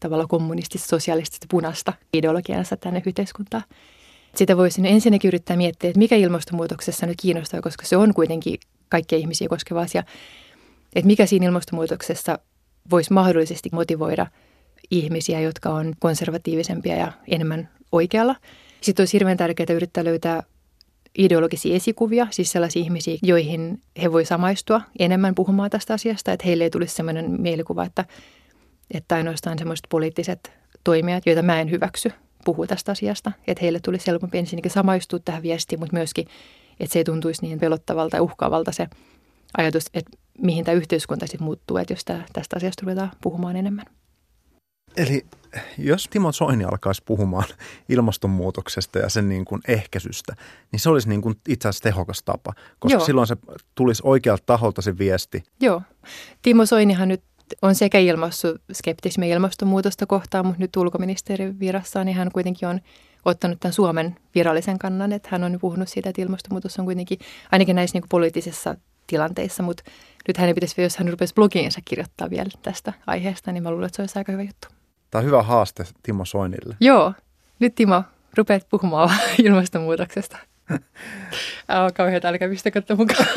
tavalla 0.00 0.26
kommunistista, 0.26 0.88
sosialistista, 0.88 1.46
punasta 1.50 1.92
ideologiansa 2.14 2.76
tänne 2.76 3.02
yhteiskuntaan. 3.06 3.64
Sitä 4.34 4.56
voisin 4.56 4.86
ensinnäkin 4.86 5.28
yrittää 5.28 5.56
miettiä, 5.56 5.90
että 5.90 5.98
mikä 5.98 6.16
ilmastonmuutoksessa 6.16 7.06
nyt 7.06 7.18
kiinnostaa, 7.22 7.60
koska 7.60 7.86
se 7.86 7.96
on 7.96 8.14
kuitenkin 8.14 8.58
kaikkia 8.88 9.18
ihmisiä 9.18 9.48
koskeva 9.48 9.80
asia. 9.80 10.02
Että 10.94 11.06
mikä 11.06 11.26
siinä 11.26 11.46
ilmastonmuutoksessa 11.46 12.38
voisi 12.90 13.12
mahdollisesti 13.12 13.68
motivoida 13.72 14.26
ihmisiä, 14.90 15.40
jotka 15.40 15.70
on 15.70 15.94
konservatiivisempia 15.98 16.96
ja 16.96 17.12
enemmän 17.28 17.68
oikealla. 17.92 18.36
Sitten 18.80 19.02
olisi 19.02 19.12
hirveän 19.12 19.36
tärkeää 19.36 19.76
yrittää 19.76 20.04
löytää 20.04 20.42
ideologisia 21.18 21.76
esikuvia, 21.76 22.26
siis 22.30 22.52
sellaisia 22.52 22.82
ihmisiä, 22.82 23.18
joihin 23.22 23.80
he 24.02 24.12
voi 24.12 24.24
samaistua 24.24 24.80
enemmän 24.98 25.34
puhumaan 25.34 25.70
tästä 25.70 25.94
asiasta, 25.94 26.32
että 26.32 26.46
heille 26.46 26.64
ei 26.64 26.70
tulisi 26.70 26.94
sellainen 26.94 27.40
mielikuva, 27.40 27.84
että, 27.84 28.04
että 28.94 29.14
ainoastaan 29.14 29.58
semmoiset 29.58 29.86
poliittiset 29.88 30.52
toimijat, 30.84 31.26
joita 31.26 31.42
mä 31.42 31.60
en 31.60 31.70
hyväksy, 31.70 32.12
puhuu 32.44 32.66
tästä 32.66 32.92
asiasta, 32.92 33.32
että 33.46 33.62
heille 33.62 33.80
tulisi 33.80 34.06
helpompi 34.06 34.38
ensinnäkin 34.38 34.70
samaistua 34.70 35.18
tähän 35.18 35.42
viestiin, 35.42 35.78
mutta 35.80 35.96
myöskin, 35.96 36.26
että 36.80 36.92
se 36.92 36.98
ei 36.98 37.04
tuntuisi 37.04 37.42
niin 37.42 37.60
pelottavalta 37.60 38.16
ja 38.16 38.22
uhkaavalta 38.22 38.72
se 38.72 38.88
ajatus, 39.58 39.84
että 39.94 40.18
mihin 40.42 40.64
tämä 40.64 40.76
yhteiskunta 40.76 41.26
sitten 41.26 41.44
muuttuu, 41.44 41.76
että 41.76 41.92
jos 41.92 42.04
tästä 42.04 42.56
asiasta 42.56 42.82
ruvetaan 42.82 43.10
puhumaan 43.22 43.56
enemmän. 43.56 43.86
Eli 44.96 45.26
jos 45.78 46.08
Timo 46.10 46.32
Soini 46.32 46.64
alkaisi 46.64 47.02
puhumaan 47.04 47.44
ilmastonmuutoksesta 47.88 48.98
ja 48.98 49.08
sen 49.08 49.28
niin 49.28 49.44
kuin 49.44 49.60
ehkäisystä, 49.68 50.36
niin 50.72 50.80
se 50.80 50.90
olisi 50.90 51.08
niin 51.08 51.22
kuin 51.22 51.34
itse 51.48 51.68
asiassa 51.68 51.82
tehokas 51.82 52.22
tapa, 52.22 52.52
koska 52.78 52.98
Joo. 52.98 53.06
silloin 53.06 53.26
se 53.26 53.36
tulisi 53.74 54.02
oikealta 54.04 54.42
taholta 54.46 54.82
se 54.82 54.98
viesti. 54.98 55.42
Joo. 55.60 55.82
Timo 56.42 56.66
Soinihan 56.66 57.08
nyt 57.08 57.22
on 57.62 57.74
sekä 57.74 57.98
ilmaissut 57.98 58.62
skeptismiä 58.72 59.34
ilmastonmuutosta 59.34 60.06
kohtaan, 60.06 60.46
mutta 60.46 60.60
nyt 60.60 60.76
ulkoministerin 60.76 61.60
virassaan 61.60 62.06
niin 62.06 62.16
hän 62.16 62.32
kuitenkin 62.32 62.68
on 62.68 62.80
ottanut 63.24 63.60
tämän 63.60 63.72
Suomen 63.72 64.16
virallisen 64.34 64.78
kannan, 64.78 65.12
että 65.12 65.28
hän 65.32 65.44
on 65.44 65.58
puhunut 65.60 65.88
siitä, 65.88 66.08
että 66.08 66.22
ilmastonmuutos 66.22 66.78
on 66.78 66.84
kuitenkin 66.84 67.18
ainakin 67.52 67.76
näissä 67.76 67.94
niin 67.94 68.02
kuin 68.02 68.08
poliittisissa 68.08 68.76
tilanteissa, 69.10 69.62
mutta 69.62 69.82
nyt 70.28 70.36
hänen 70.36 70.54
pitäisi, 70.54 70.82
jos 70.82 70.96
hän 70.96 71.08
rupesi 71.08 71.34
blogiinsa 71.34 71.80
kirjoittaa 71.84 72.30
vielä 72.30 72.50
tästä 72.62 72.92
aiheesta, 73.06 73.52
niin 73.52 73.62
mä 73.62 73.70
luulen, 73.70 73.86
että 73.86 73.96
se 73.96 74.02
olisi 74.02 74.18
aika 74.18 74.32
hyvä 74.32 74.42
juttu. 74.42 74.68
Tämä 75.10 75.20
on 75.20 75.26
hyvä 75.26 75.42
haaste 75.42 75.84
Timo 76.02 76.24
Soinille. 76.24 76.76
Joo. 76.80 77.12
Nyt 77.58 77.74
Timo, 77.74 78.02
rupeat 78.36 78.66
puhumaan 78.70 79.10
ilmastonmuutoksesta. 79.44 80.38
Älä 81.68 81.90
kauheat, 81.92 82.24
älkää 82.24 82.48
pistäkö 82.48 82.82
mukaan. 82.96 83.26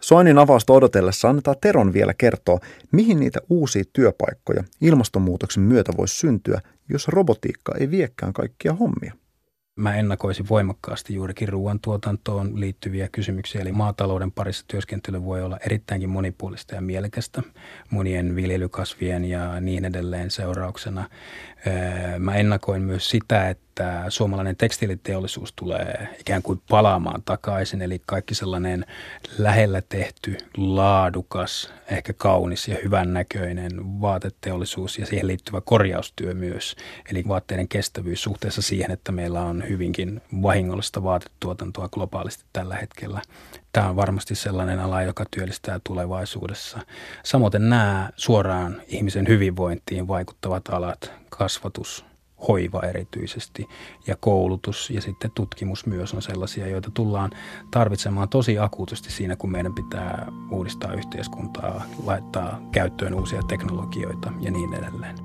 Soinin 0.00 0.38
avausta 0.38 0.72
odotellessa 0.72 1.28
annetaan 1.28 1.56
Teron 1.60 1.92
vielä 1.92 2.14
kertoa, 2.14 2.58
mihin 2.92 3.20
niitä 3.20 3.40
uusia 3.50 3.84
työpaikkoja 3.92 4.64
ilmastonmuutoksen 4.80 5.62
myötä 5.62 5.92
voisi 5.96 6.14
syntyä, 6.14 6.60
jos 6.88 7.08
robotiikka 7.08 7.74
ei 7.80 7.90
viekään 7.90 8.32
kaikkia 8.32 8.72
hommia 8.72 9.12
mä 9.76 9.96
ennakoisin 9.96 10.48
voimakkaasti 10.48 11.14
juurikin 11.14 11.48
ruoantuotantoon 11.48 12.60
liittyviä 12.60 13.08
kysymyksiä. 13.12 13.60
Eli 13.60 13.72
maatalouden 13.72 14.32
parissa 14.32 14.64
työskentely 14.68 15.24
voi 15.24 15.42
olla 15.42 15.58
erittäinkin 15.66 16.10
monipuolista 16.10 16.74
ja 16.74 16.80
mielekästä 16.80 17.42
monien 17.90 18.36
viljelykasvien 18.36 19.24
ja 19.24 19.60
niin 19.60 19.84
edelleen 19.84 20.30
seurauksena. 20.30 21.10
Mä 22.18 22.34
ennakoin 22.34 22.82
myös 22.82 23.10
sitä, 23.10 23.48
että 23.48 23.69
suomalainen 24.08 24.56
tekstiiliteollisuus 24.56 25.52
tulee 25.52 26.08
ikään 26.20 26.42
kuin 26.42 26.62
palaamaan 26.68 27.22
takaisin, 27.24 27.82
eli 27.82 28.02
kaikki 28.06 28.34
sellainen 28.34 28.86
lähellä 29.38 29.82
tehty, 29.88 30.36
laadukas, 30.56 31.72
ehkä 31.90 32.12
kaunis 32.12 32.68
ja 32.68 32.76
hyvännäköinen 32.84 34.00
vaateteollisuus 34.00 34.98
ja 34.98 35.06
siihen 35.06 35.26
liittyvä 35.26 35.60
korjaustyö 35.60 36.34
myös, 36.34 36.76
eli 37.10 37.24
vaatteiden 37.28 37.68
kestävyys 37.68 38.22
suhteessa 38.22 38.62
siihen, 38.62 38.90
että 38.90 39.12
meillä 39.12 39.40
on 39.40 39.68
hyvinkin 39.68 40.20
vahingollista 40.42 41.02
vaatetuotantoa 41.02 41.88
globaalisti 41.88 42.44
tällä 42.52 42.76
hetkellä. 42.76 43.22
Tämä 43.72 43.88
on 43.88 43.96
varmasti 43.96 44.34
sellainen 44.34 44.80
ala, 44.80 45.02
joka 45.02 45.24
työllistää 45.30 45.80
tulevaisuudessa. 45.84 46.78
Samoin 47.24 47.52
nämä 47.58 48.10
suoraan 48.16 48.82
ihmisen 48.86 49.28
hyvinvointiin 49.28 50.08
vaikuttavat 50.08 50.68
alat, 50.68 51.12
kasvatus, 51.28 52.09
hoiva 52.48 52.80
erityisesti 52.82 53.68
ja 54.06 54.16
koulutus 54.16 54.90
ja 54.90 55.00
sitten 55.00 55.30
tutkimus 55.30 55.86
myös 55.86 56.14
on 56.14 56.22
sellaisia, 56.22 56.68
joita 56.68 56.90
tullaan 56.94 57.30
tarvitsemaan 57.70 58.28
tosi 58.28 58.58
akuutisti 58.58 59.12
siinä, 59.12 59.36
kun 59.36 59.50
meidän 59.50 59.74
pitää 59.74 60.32
uudistaa 60.50 60.92
yhteiskuntaa, 60.92 61.82
laittaa 62.04 62.60
käyttöön 62.72 63.14
uusia 63.14 63.42
teknologioita 63.42 64.32
ja 64.40 64.50
niin 64.50 64.74
edelleen. 64.74 65.16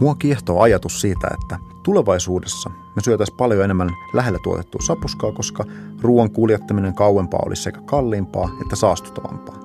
Mua 0.00 0.14
kiehtoo 0.14 0.60
ajatus 0.60 1.00
siitä, 1.00 1.28
että 1.42 1.58
tulevaisuudessa 1.82 2.70
me 2.96 3.02
syötäisiin 3.02 3.36
paljon 3.36 3.64
enemmän 3.64 3.90
lähellä 4.12 4.38
tuotettua 4.42 4.80
sapuskaa, 4.84 5.32
koska 5.32 5.64
ruoan 6.00 6.30
kuljettaminen 6.30 6.94
kauempaa 6.94 7.40
olisi 7.46 7.62
sekä 7.62 7.80
kalliimpaa 7.80 8.50
että 8.62 8.76
saastuttavampaa. 8.76 9.58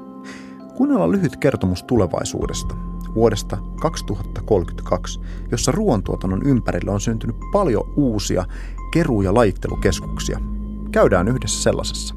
Kuunnellaan 0.78 1.12
lyhyt 1.12 1.38
kertomus 1.38 1.84
tulevaisuudesta– 1.84 2.76
vuodesta 3.20 3.58
2032, 3.82 5.20
jossa 5.52 5.72
ruoantuotannon 5.72 6.42
ympärillä 6.46 6.92
on 6.92 7.02
syntynyt 7.02 7.36
paljon 7.52 7.94
uusia 7.96 8.46
keruu- 8.92 9.22
ja 9.22 9.34
lajittelukeskuksia. 9.34 10.40
Käydään 10.92 11.28
yhdessä 11.28 11.64
sellaisessa. 11.64 12.16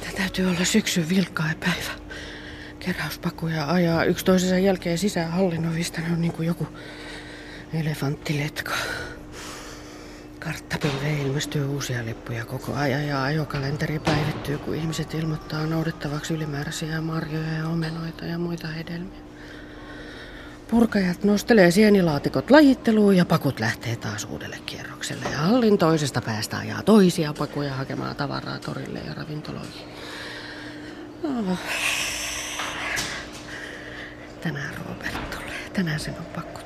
Tämä 0.00 0.12
täytyy 0.16 0.46
olla 0.46 0.64
syksyn 0.64 1.08
vilkkaa 1.08 1.50
päivä. 1.60 2.00
Keräyspakuja 2.78 3.70
ajaa 3.70 4.04
yksi 4.04 4.24
toisensa 4.24 4.58
jälkeen 4.58 4.98
sisään 4.98 5.30
hallinnovista. 5.30 6.00
Ne 6.00 6.12
on 6.12 6.20
niin 6.20 6.32
kuin 6.32 6.46
joku 6.46 6.66
Elefanttiletka. 7.74 8.72
Karttapilveen 10.38 11.18
ilmestyy 11.18 11.64
uusia 11.64 12.04
lippuja 12.04 12.44
koko 12.44 12.74
ajan 12.74 13.06
ja 13.06 13.22
ajokalenteri 13.22 13.98
päivittyy, 13.98 14.58
kun 14.58 14.74
ihmiset 14.74 15.14
ilmoittaa 15.14 15.66
noudettavaksi 15.66 16.34
ylimääräisiä 16.34 17.00
marjoja 17.00 17.52
ja 17.52 17.68
omenoita 17.68 18.24
ja 18.24 18.38
muita 18.38 18.68
hedelmiä. 18.68 19.20
Purkajat 20.70 21.24
nostelee 21.24 21.70
sienilaatikot 21.70 22.50
lajitteluun 22.50 23.16
ja 23.16 23.24
pakut 23.24 23.60
lähtee 23.60 23.96
taas 23.96 24.24
uudelle 24.24 24.58
kierrokselle. 24.66 25.24
Ja 25.30 25.38
hallin 25.38 25.78
toisesta 25.78 26.20
päästä 26.20 26.58
ajaa 26.58 26.82
toisia 26.82 27.34
pakuja 27.38 27.74
hakemaan 27.74 28.16
tavaraa 28.16 28.58
torille 28.58 28.98
ja 28.98 29.14
ravintoloihin. 29.14 29.88
Oh. 31.24 31.58
Tänään 34.40 34.74
Robert 34.88 35.30
tulee. 35.30 35.70
Tänään 35.72 36.00
sen 36.00 36.14
on 36.18 36.24
pakko 36.24 36.59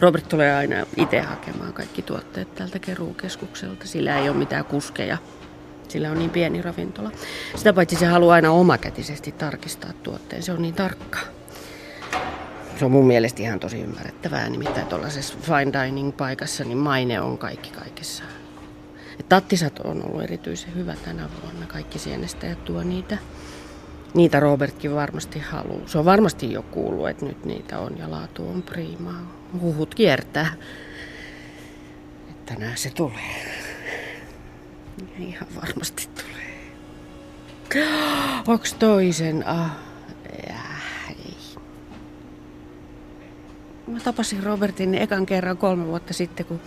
Robert 0.00 0.28
tulee 0.28 0.54
aina 0.54 0.86
itse 0.96 1.20
hakemaan 1.20 1.72
kaikki 1.72 2.02
tuotteet 2.02 2.54
tältä 2.54 2.78
keruukeskukselta. 2.78 3.86
Sillä 3.86 4.18
ei 4.18 4.28
ole 4.28 4.36
mitään 4.36 4.64
kuskeja. 4.64 5.18
Sillä 5.88 6.10
on 6.10 6.18
niin 6.18 6.30
pieni 6.30 6.62
ravintola. 6.62 7.10
Sitä 7.56 7.72
paitsi 7.72 7.96
se 7.96 8.06
haluaa 8.06 8.34
aina 8.34 8.50
omakätisesti 8.50 9.32
tarkistaa 9.32 9.92
tuotteen. 9.92 10.42
Se 10.42 10.52
on 10.52 10.62
niin 10.62 10.74
tarkka. 10.74 11.18
Se 12.78 12.84
on 12.84 12.90
mun 12.90 13.06
mielestä 13.06 13.42
ihan 13.42 13.60
tosi 13.60 13.80
ymmärrettävää. 13.80 14.48
Nimittäin 14.48 14.86
tuollaisessa 14.86 15.34
fine 15.42 15.84
dining 15.84 16.16
paikassa 16.16 16.64
niin 16.64 16.78
maine 16.78 17.20
on 17.20 17.38
kaikki 17.38 17.70
kaikessa. 17.70 18.24
Tattisat 19.28 19.78
on 19.78 20.04
ollut 20.06 20.22
erityisen 20.22 20.74
hyvä 20.74 20.94
tänä 21.04 21.28
vuonna. 21.42 21.66
Kaikki 21.66 21.98
sienestäjät 21.98 22.64
tuo 22.64 22.82
niitä. 22.82 23.18
Niitä 24.14 24.40
Robertkin 24.40 24.94
varmasti 24.94 25.38
haluaa. 25.38 25.86
Se 25.86 25.98
on 25.98 26.04
varmasti 26.04 26.52
jo 26.52 26.62
kuullut, 26.62 27.08
että 27.08 27.26
nyt 27.26 27.44
niitä 27.44 27.78
on 27.78 27.98
ja 27.98 28.10
laatu 28.10 28.48
on 28.48 28.62
priimaa 28.62 29.37
huhut 29.60 29.94
kiertää. 29.94 30.52
Tänään 32.46 32.78
se 32.78 32.90
tulee. 32.90 33.58
Ja 35.00 35.06
ihan 35.18 35.48
varmasti 35.56 36.08
tulee. 36.14 36.72
Onks 38.46 38.74
toisen? 38.74 39.46
Ah, 39.46 39.70
äh, 40.50 41.10
ei. 41.10 41.36
Mä 43.86 44.00
tapasin 44.00 44.42
Robertin 44.42 44.94
ekan 44.94 45.26
kerran 45.26 45.56
kolme 45.56 45.86
vuotta 45.86 46.14
sitten, 46.14 46.46
kun 46.46 46.60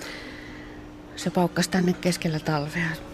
se 1.16 1.30
paukkasi 1.30 1.70
tänne 1.70 1.94
keskellä 1.94 2.40
talvea. 2.40 3.11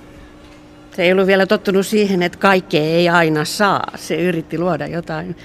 Se 0.97 1.03
ei 1.03 1.11
ollut 1.11 1.27
vielä 1.27 1.45
tottunut 1.45 1.87
siihen, 1.87 2.23
että 2.23 2.37
kaikkea 2.37 2.81
ei 2.81 3.09
aina 3.09 3.45
saa. 3.45 3.91
Se 3.95 4.15
yritti 4.15 4.57
luoda 4.57 4.87
jotain 4.87 5.35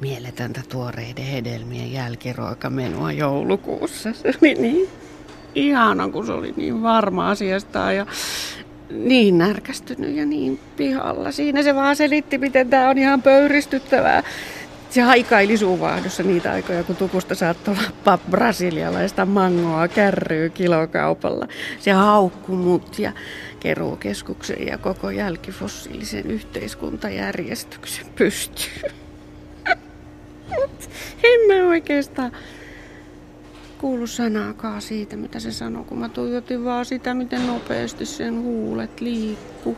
mieletöntä 0.00 0.60
tuoreiden 0.68 1.24
hedelmien 1.24 1.92
jälkiruokamenua 1.92 3.12
joulukuussa. 3.12 4.12
Se 4.12 4.28
oli 4.42 4.54
niin 4.54 4.88
ihana, 5.54 6.08
kun 6.08 6.26
se 6.26 6.32
oli 6.32 6.54
niin 6.56 6.82
varma 6.82 7.30
asiasta 7.30 7.92
ja 7.92 8.06
niin 8.90 9.38
närkästynyt 9.38 10.16
ja 10.16 10.26
niin 10.26 10.60
pihalla. 10.76 11.32
Siinä 11.32 11.62
se 11.62 11.74
vaan 11.74 11.96
selitti, 11.96 12.38
miten 12.38 12.70
tämä 12.70 12.90
on 12.90 12.98
ihan 12.98 13.22
pöyristyttävää. 13.22 14.22
Se 14.90 15.00
haikaili 15.00 15.56
suuvahdossa 15.56 16.22
niitä 16.22 16.52
aikoja, 16.52 16.84
kun 16.84 16.96
tukusta 16.96 17.34
saattoi 17.34 17.76
lappaa 17.76 18.18
brasilialaista 18.30 19.26
mangoa 19.26 19.88
kärryy 19.88 20.50
kilokaupalla. 20.50 21.48
Se 21.80 21.92
haukkui 21.92 22.56
mut 22.56 22.98
ja 22.98 23.12
keruukeskuksen 23.60 24.66
ja 24.66 24.78
koko 24.78 25.10
jälkifossiilisen 25.10 26.30
yhteiskuntajärjestyksen 26.30 28.06
pystyy. 28.16 28.90
en 31.24 31.40
mä 31.48 31.68
oikeastaan 31.68 32.32
kuulu 33.78 34.06
sanaakaan 34.06 34.82
siitä, 34.82 35.16
mitä 35.16 35.40
se 35.40 35.52
sanoi, 35.52 35.84
kun 35.84 35.98
mä 35.98 36.08
tuijotin 36.08 36.64
vaan 36.64 36.84
sitä, 36.84 37.14
miten 37.14 37.46
nopeasti 37.46 38.06
sen 38.06 38.42
huulet 38.42 39.00
liikkuu. 39.00 39.76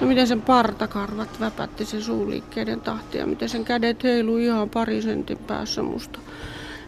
Ja 0.00 0.06
miten 0.06 0.26
sen 0.26 0.42
partakarvat 0.42 1.40
väpätti 1.40 1.84
sen 1.84 2.02
suuliikkeiden 2.02 2.80
tahtia, 2.80 3.26
miten 3.26 3.48
sen 3.48 3.64
kädet 3.64 4.04
heilu 4.04 4.36
ihan 4.36 4.70
pari 4.70 5.02
sentin 5.02 5.38
päässä 5.38 5.82
musta. 5.82 6.18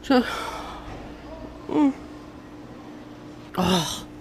Se... 0.02 0.22
Mm. 1.74 1.92
Oh. 3.56 4.13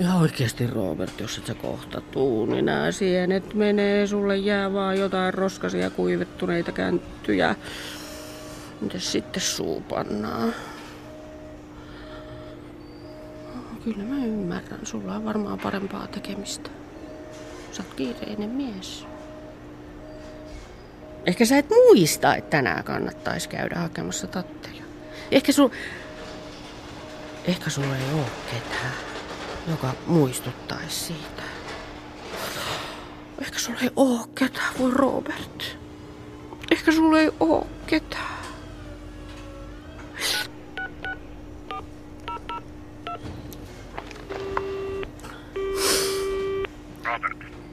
Ihan 0.00 0.20
oikeasti 0.20 0.66
Robert, 0.66 1.20
jos 1.20 1.38
et 1.38 1.46
sä 1.46 1.54
kohta 1.54 2.00
tuu, 2.00 2.46
niin 2.46 2.64
nämä 2.64 2.92
sienet 2.92 3.54
menee, 3.54 4.06
sulle 4.06 4.36
jää 4.36 4.72
vaan 4.72 4.98
jotain 4.98 5.34
roskasia 5.34 5.90
kuivettuneita 5.90 6.72
känttyjä. 6.72 7.54
Mitäs 8.80 9.12
sitten 9.12 9.42
suu? 9.42 9.84
Kyllä 13.84 14.04
mä 14.04 14.24
ymmärrän, 14.24 14.86
sulla 14.86 15.14
on 15.14 15.24
varmaan 15.24 15.58
parempaa 15.58 16.06
tekemistä. 16.06 16.70
Sä 17.72 17.82
oot 17.82 17.94
kiireinen 17.94 18.50
mies. 18.50 19.06
Ehkä 21.26 21.44
sä 21.44 21.58
et 21.58 21.68
muista, 21.68 22.34
että 22.34 22.50
tänään 22.50 22.84
kannattaisi 22.84 23.48
käydä 23.48 23.78
hakemassa 23.78 24.26
tatteja. 24.26 24.82
Ehkä 25.30 25.52
sul... 25.52 25.68
Ehkä 27.44 27.70
sulla 27.70 27.96
ei 27.96 28.14
ole 28.14 28.26
ketään, 28.50 29.09
joka 29.68 29.92
muistuttaisi 30.06 30.96
siitä. 30.96 31.42
Ehkä 33.40 33.58
sulla 33.58 33.80
ei 33.80 33.90
ole 33.96 34.20
ketään, 34.34 34.74
voi 34.78 34.90
Robert. 34.90 35.76
Ehkä 36.70 36.92
sulla 36.92 37.18
ei 37.18 37.30
ole 37.40 37.66
ketään. 37.86 38.40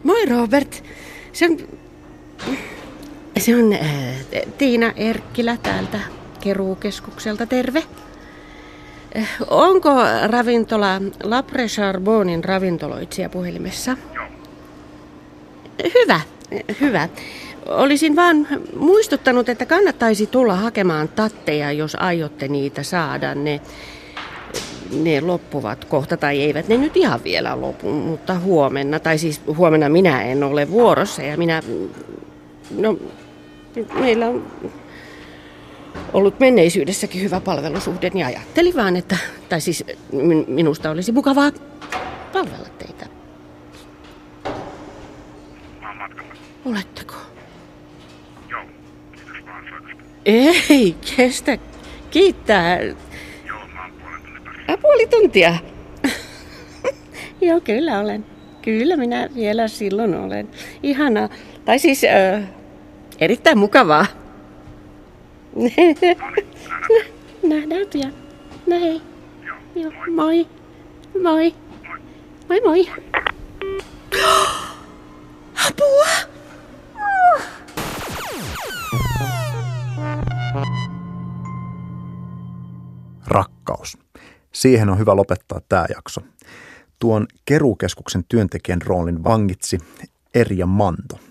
Moi 0.04 0.26
Robert. 0.26 0.84
Se 1.34 1.46
on, 1.46 1.58
se 3.40 3.56
on 3.56 3.74
äh, 3.74 3.80
Tiina 4.58 4.92
Erkkilä 4.96 5.58
täältä 5.58 6.00
Keruukeskukselta. 6.42 7.46
Terve. 7.46 7.84
Äh, 9.16 9.30
onko 9.50 9.90
ravintola 10.28 11.02
Lapre 11.24 11.68
Charbonin 11.68 12.44
ravintoloitsija 12.44 13.30
puhelimessa? 13.30 13.98
Joo. 14.16 14.26
Hyvä, 15.94 16.22
hyvä. 16.82 17.10
Olisin 17.66 18.16
vaan 18.16 18.48
muistuttanut, 18.80 19.50
että 19.50 19.66
kannattaisi 19.66 20.28
tulla 20.28 20.56
hakemaan 20.56 21.08
tatteja, 21.10 21.72
jos 21.72 21.96
aiotte 21.96 22.48
niitä 22.48 22.84
saada. 22.84 23.36
Ne 23.36 23.62
ne 25.04 25.22
loppuvat 25.22 25.86
kohta, 25.86 26.18
tai 26.18 26.42
eivät 26.42 26.68
ne 26.68 26.78
nyt 26.78 26.98
ihan 26.98 27.24
vielä 27.24 27.62
lopu, 27.62 27.92
mutta 27.92 28.40
huomenna, 28.40 29.00
tai 29.00 29.18
siis 29.18 29.42
huomenna 29.58 29.90
minä 29.90 30.24
en 30.24 30.44
ole 30.44 30.70
vuorossa 30.70 31.22
ja 31.22 31.38
minä, 31.38 31.64
no 32.78 32.98
meillä 33.94 34.28
on 34.28 34.46
ollut 36.14 36.40
menneisyydessäkin 36.40 37.22
hyvä 37.22 37.40
palvelusuhde, 37.40 38.10
niin 38.14 38.26
ajattelin 38.26 38.76
vaan, 38.76 38.96
että, 38.96 39.18
tai 39.50 39.62
siis 39.62 39.84
minusta 40.48 40.92
olisi 40.92 41.12
mukavaa 41.12 41.52
palvella 42.34 42.68
teitä. 42.80 43.06
Oletteko? 46.66 47.14
Joo, 48.50 48.62
kiitos 49.12 49.46
vaan 49.46 49.66
Ei, 50.26 50.96
kestä. 51.18 51.58
Kiittää. 52.12 52.80
Ä, 54.70 54.78
puoli 54.78 55.08
tuntia. 55.08 55.58
Joo, 57.42 57.60
kyllä 57.60 58.00
olen. 58.00 58.26
Kyllä 58.62 58.98
minä 58.98 59.30
vielä 59.36 59.68
silloin 59.68 60.16
olen. 60.16 60.50
Ihana. 60.84 61.30
Tai 61.66 61.80
siis 61.80 62.04
ö, 62.04 62.42
erittäin 63.20 63.58
mukavaa. 63.58 64.06
Nähdään 67.50 67.88
pian. 67.94 68.14
No 68.68 68.80
hei. 68.80 69.02
Joo, 69.76 69.92
moi. 70.16 70.48
Moi. 71.24 71.54
Moi 72.50 72.62
moi. 72.66 72.88
Apua! 75.68 76.08
Rakkaus. 83.28 83.98
Siihen 84.52 84.90
on 84.90 85.00
hyvä 85.00 85.16
lopettaa 85.16 85.62
tämä 85.70 85.86
jakso. 85.96 86.22
Tuon 87.00 87.28
keruukeskuksen 87.46 88.24
työntekijän 88.30 88.82
roolin 88.82 89.24
vangitsi 89.24 89.78
Erja 90.34 90.66
Manto. 90.66 91.27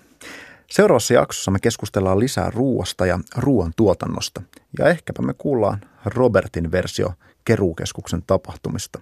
Seuraavassa 0.70 1.14
jaksossa 1.14 1.50
me 1.50 1.58
keskustellaan 1.62 2.18
lisää 2.18 2.50
ruuasta 2.50 3.06
ja 3.06 3.18
ruoan 3.36 3.72
tuotannosta. 3.76 4.42
Ja 4.78 4.88
ehkäpä 4.88 5.22
me 5.22 5.34
kuullaan 5.38 5.80
Robertin 6.04 6.72
versio 6.72 7.12
keruukeskuksen 7.44 8.22
tapahtumista. 8.26 9.00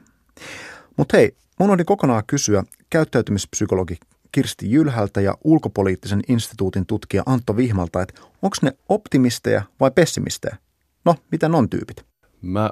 Mutta 0.97 1.17
hei, 1.17 1.37
mun 1.61 1.71
oli 1.71 1.85
kokonaan 1.85 2.23
kysyä 2.27 2.65
käyttäytymispsykologi 2.91 3.97
Kirsti 4.33 4.71
Jylhältä 4.71 5.21
ja 5.21 5.35
ulkopoliittisen 5.45 6.23
instituutin 6.29 6.87
tutkija 6.87 7.23
Antto 7.27 7.57
Vihmalta, 7.57 8.03
että 8.03 8.21
onko 8.43 8.57
ne 8.63 8.73
optimisteja 8.89 9.63
vai 9.81 9.91
pessimistejä? 9.91 10.57
No, 11.05 11.15
miten 11.31 11.55
on 11.55 11.71
tyypit? 11.71 12.05
Mä 12.43 12.71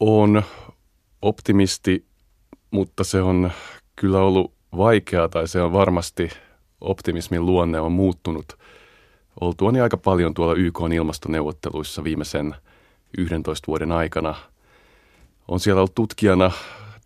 oon 0.00 0.42
optimisti, 1.22 2.06
mutta 2.70 3.04
se 3.04 3.22
on 3.22 3.50
kyllä 3.96 4.18
ollut 4.18 4.54
vaikeaa 4.76 5.28
tai 5.28 5.48
se 5.48 5.62
on 5.62 5.72
varmasti 5.72 6.30
optimismin 6.84 7.46
luonne 7.46 7.80
on 7.80 7.92
muuttunut 7.92 8.58
oltuani 9.40 9.80
aika 9.80 9.96
paljon 9.96 10.34
tuolla 10.34 10.54
YK 10.54 10.78
ilmastoneuvotteluissa 10.94 12.04
viimeisen 12.04 12.54
11 13.18 13.66
vuoden 13.66 13.92
aikana. 13.92 14.34
On 15.48 15.60
siellä 15.60 15.80
ollut 15.80 15.94
tutkijana 15.94 16.50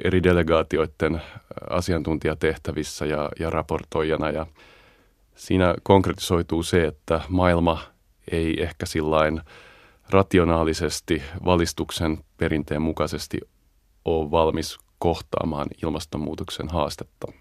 eri 0.05 0.23
delegaatioiden 0.23 1.23
asiantuntijatehtävissä 1.71 3.07
ja, 3.07 3.29
ja 3.41 3.51
raportoijana 3.51 4.31
ja 4.31 4.47
siinä 5.35 5.75
konkretisoituu 5.83 6.63
se, 6.63 6.85
että 6.85 7.21
maailma 7.29 7.83
ei 8.33 8.63
ehkä 8.63 8.87
sillain 8.87 9.41
rationaalisesti 10.11 11.23
valistuksen 11.45 12.19
perinteen 12.37 12.83
mukaisesti 12.83 13.41
ole 14.05 14.31
valmis 14.31 14.79
kohtaamaan 14.99 15.67
ilmastonmuutoksen 15.83 16.69
haastetta? 16.69 17.33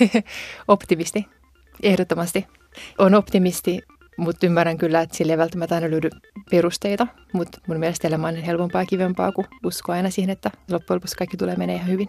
optimisti, 0.68 1.26
ehdottomasti. 1.82 2.46
On 2.98 3.14
optimisti, 3.14 3.82
mutta 4.16 4.46
ymmärrän 4.46 4.78
kyllä, 4.78 5.00
että 5.00 5.16
sille 5.16 5.32
ei 5.32 5.38
välttämättä 5.38 5.74
aina 5.74 5.90
löydy 5.90 6.10
perusteita. 6.50 7.06
Mutta 7.32 7.60
mun 7.66 7.78
mielestä 7.78 8.08
elämä 8.08 8.28
on 8.28 8.36
helpompaa 8.36 8.82
ja 8.82 8.86
kivempaa 8.86 9.32
kuin 9.32 9.46
uskoa 9.64 9.94
aina 9.94 10.10
siihen, 10.10 10.30
että 10.30 10.50
loppujen 10.70 10.96
lopuksi 10.96 11.16
kaikki 11.16 11.36
tulee 11.36 11.56
menee 11.56 11.76
ihan 11.76 11.88
hyvin. 11.88 12.08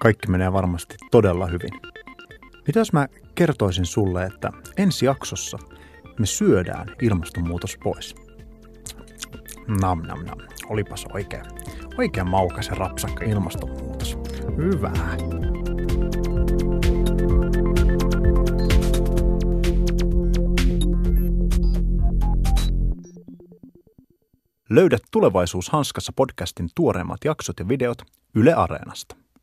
Kaikki 0.00 0.30
menee 0.30 0.52
varmasti 0.52 0.96
todella 1.10 1.46
hyvin. 1.46 1.70
Mitä 2.66 2.80
jos 2.80 2.92
mä 2.92 3.08
kertoisin 3.34 3.86
sulle, 3.86 4.24
että 4.24 4.50
ensi 4.76 5.06
jaksossa 5.06 5.58
me 6.18 6.26
syödään 6.26 6.88
ilmastonmuutos 7.02 7.78
pois? 7.84 8.14
Nam 9.80 10.02
nam 10.02 10.24
nam. 10.24 10.38
Olipas 10.68 11.04
oikein. 11.12 11.44
Oikein 11.98 12.28
maukas 12.28 12.68
ja 12.68 12.74
rapsakka 12.74 13.24
ilmastonmuutos. 13.24 14.18
Hyvää. 14.56 15.16
Löydät 24.70 25.02
Tulevaisuus 25.10 25.68
hanskassa 25.68 26.12
podcastin 26.16 26.68
tuoreimmat 26.74 27.24
jaksot 27.24 27.58
ja 27.58 27.68
videot 27.68 28.02
Yle 28.34 28.54
Areenasta. 28.54 29.16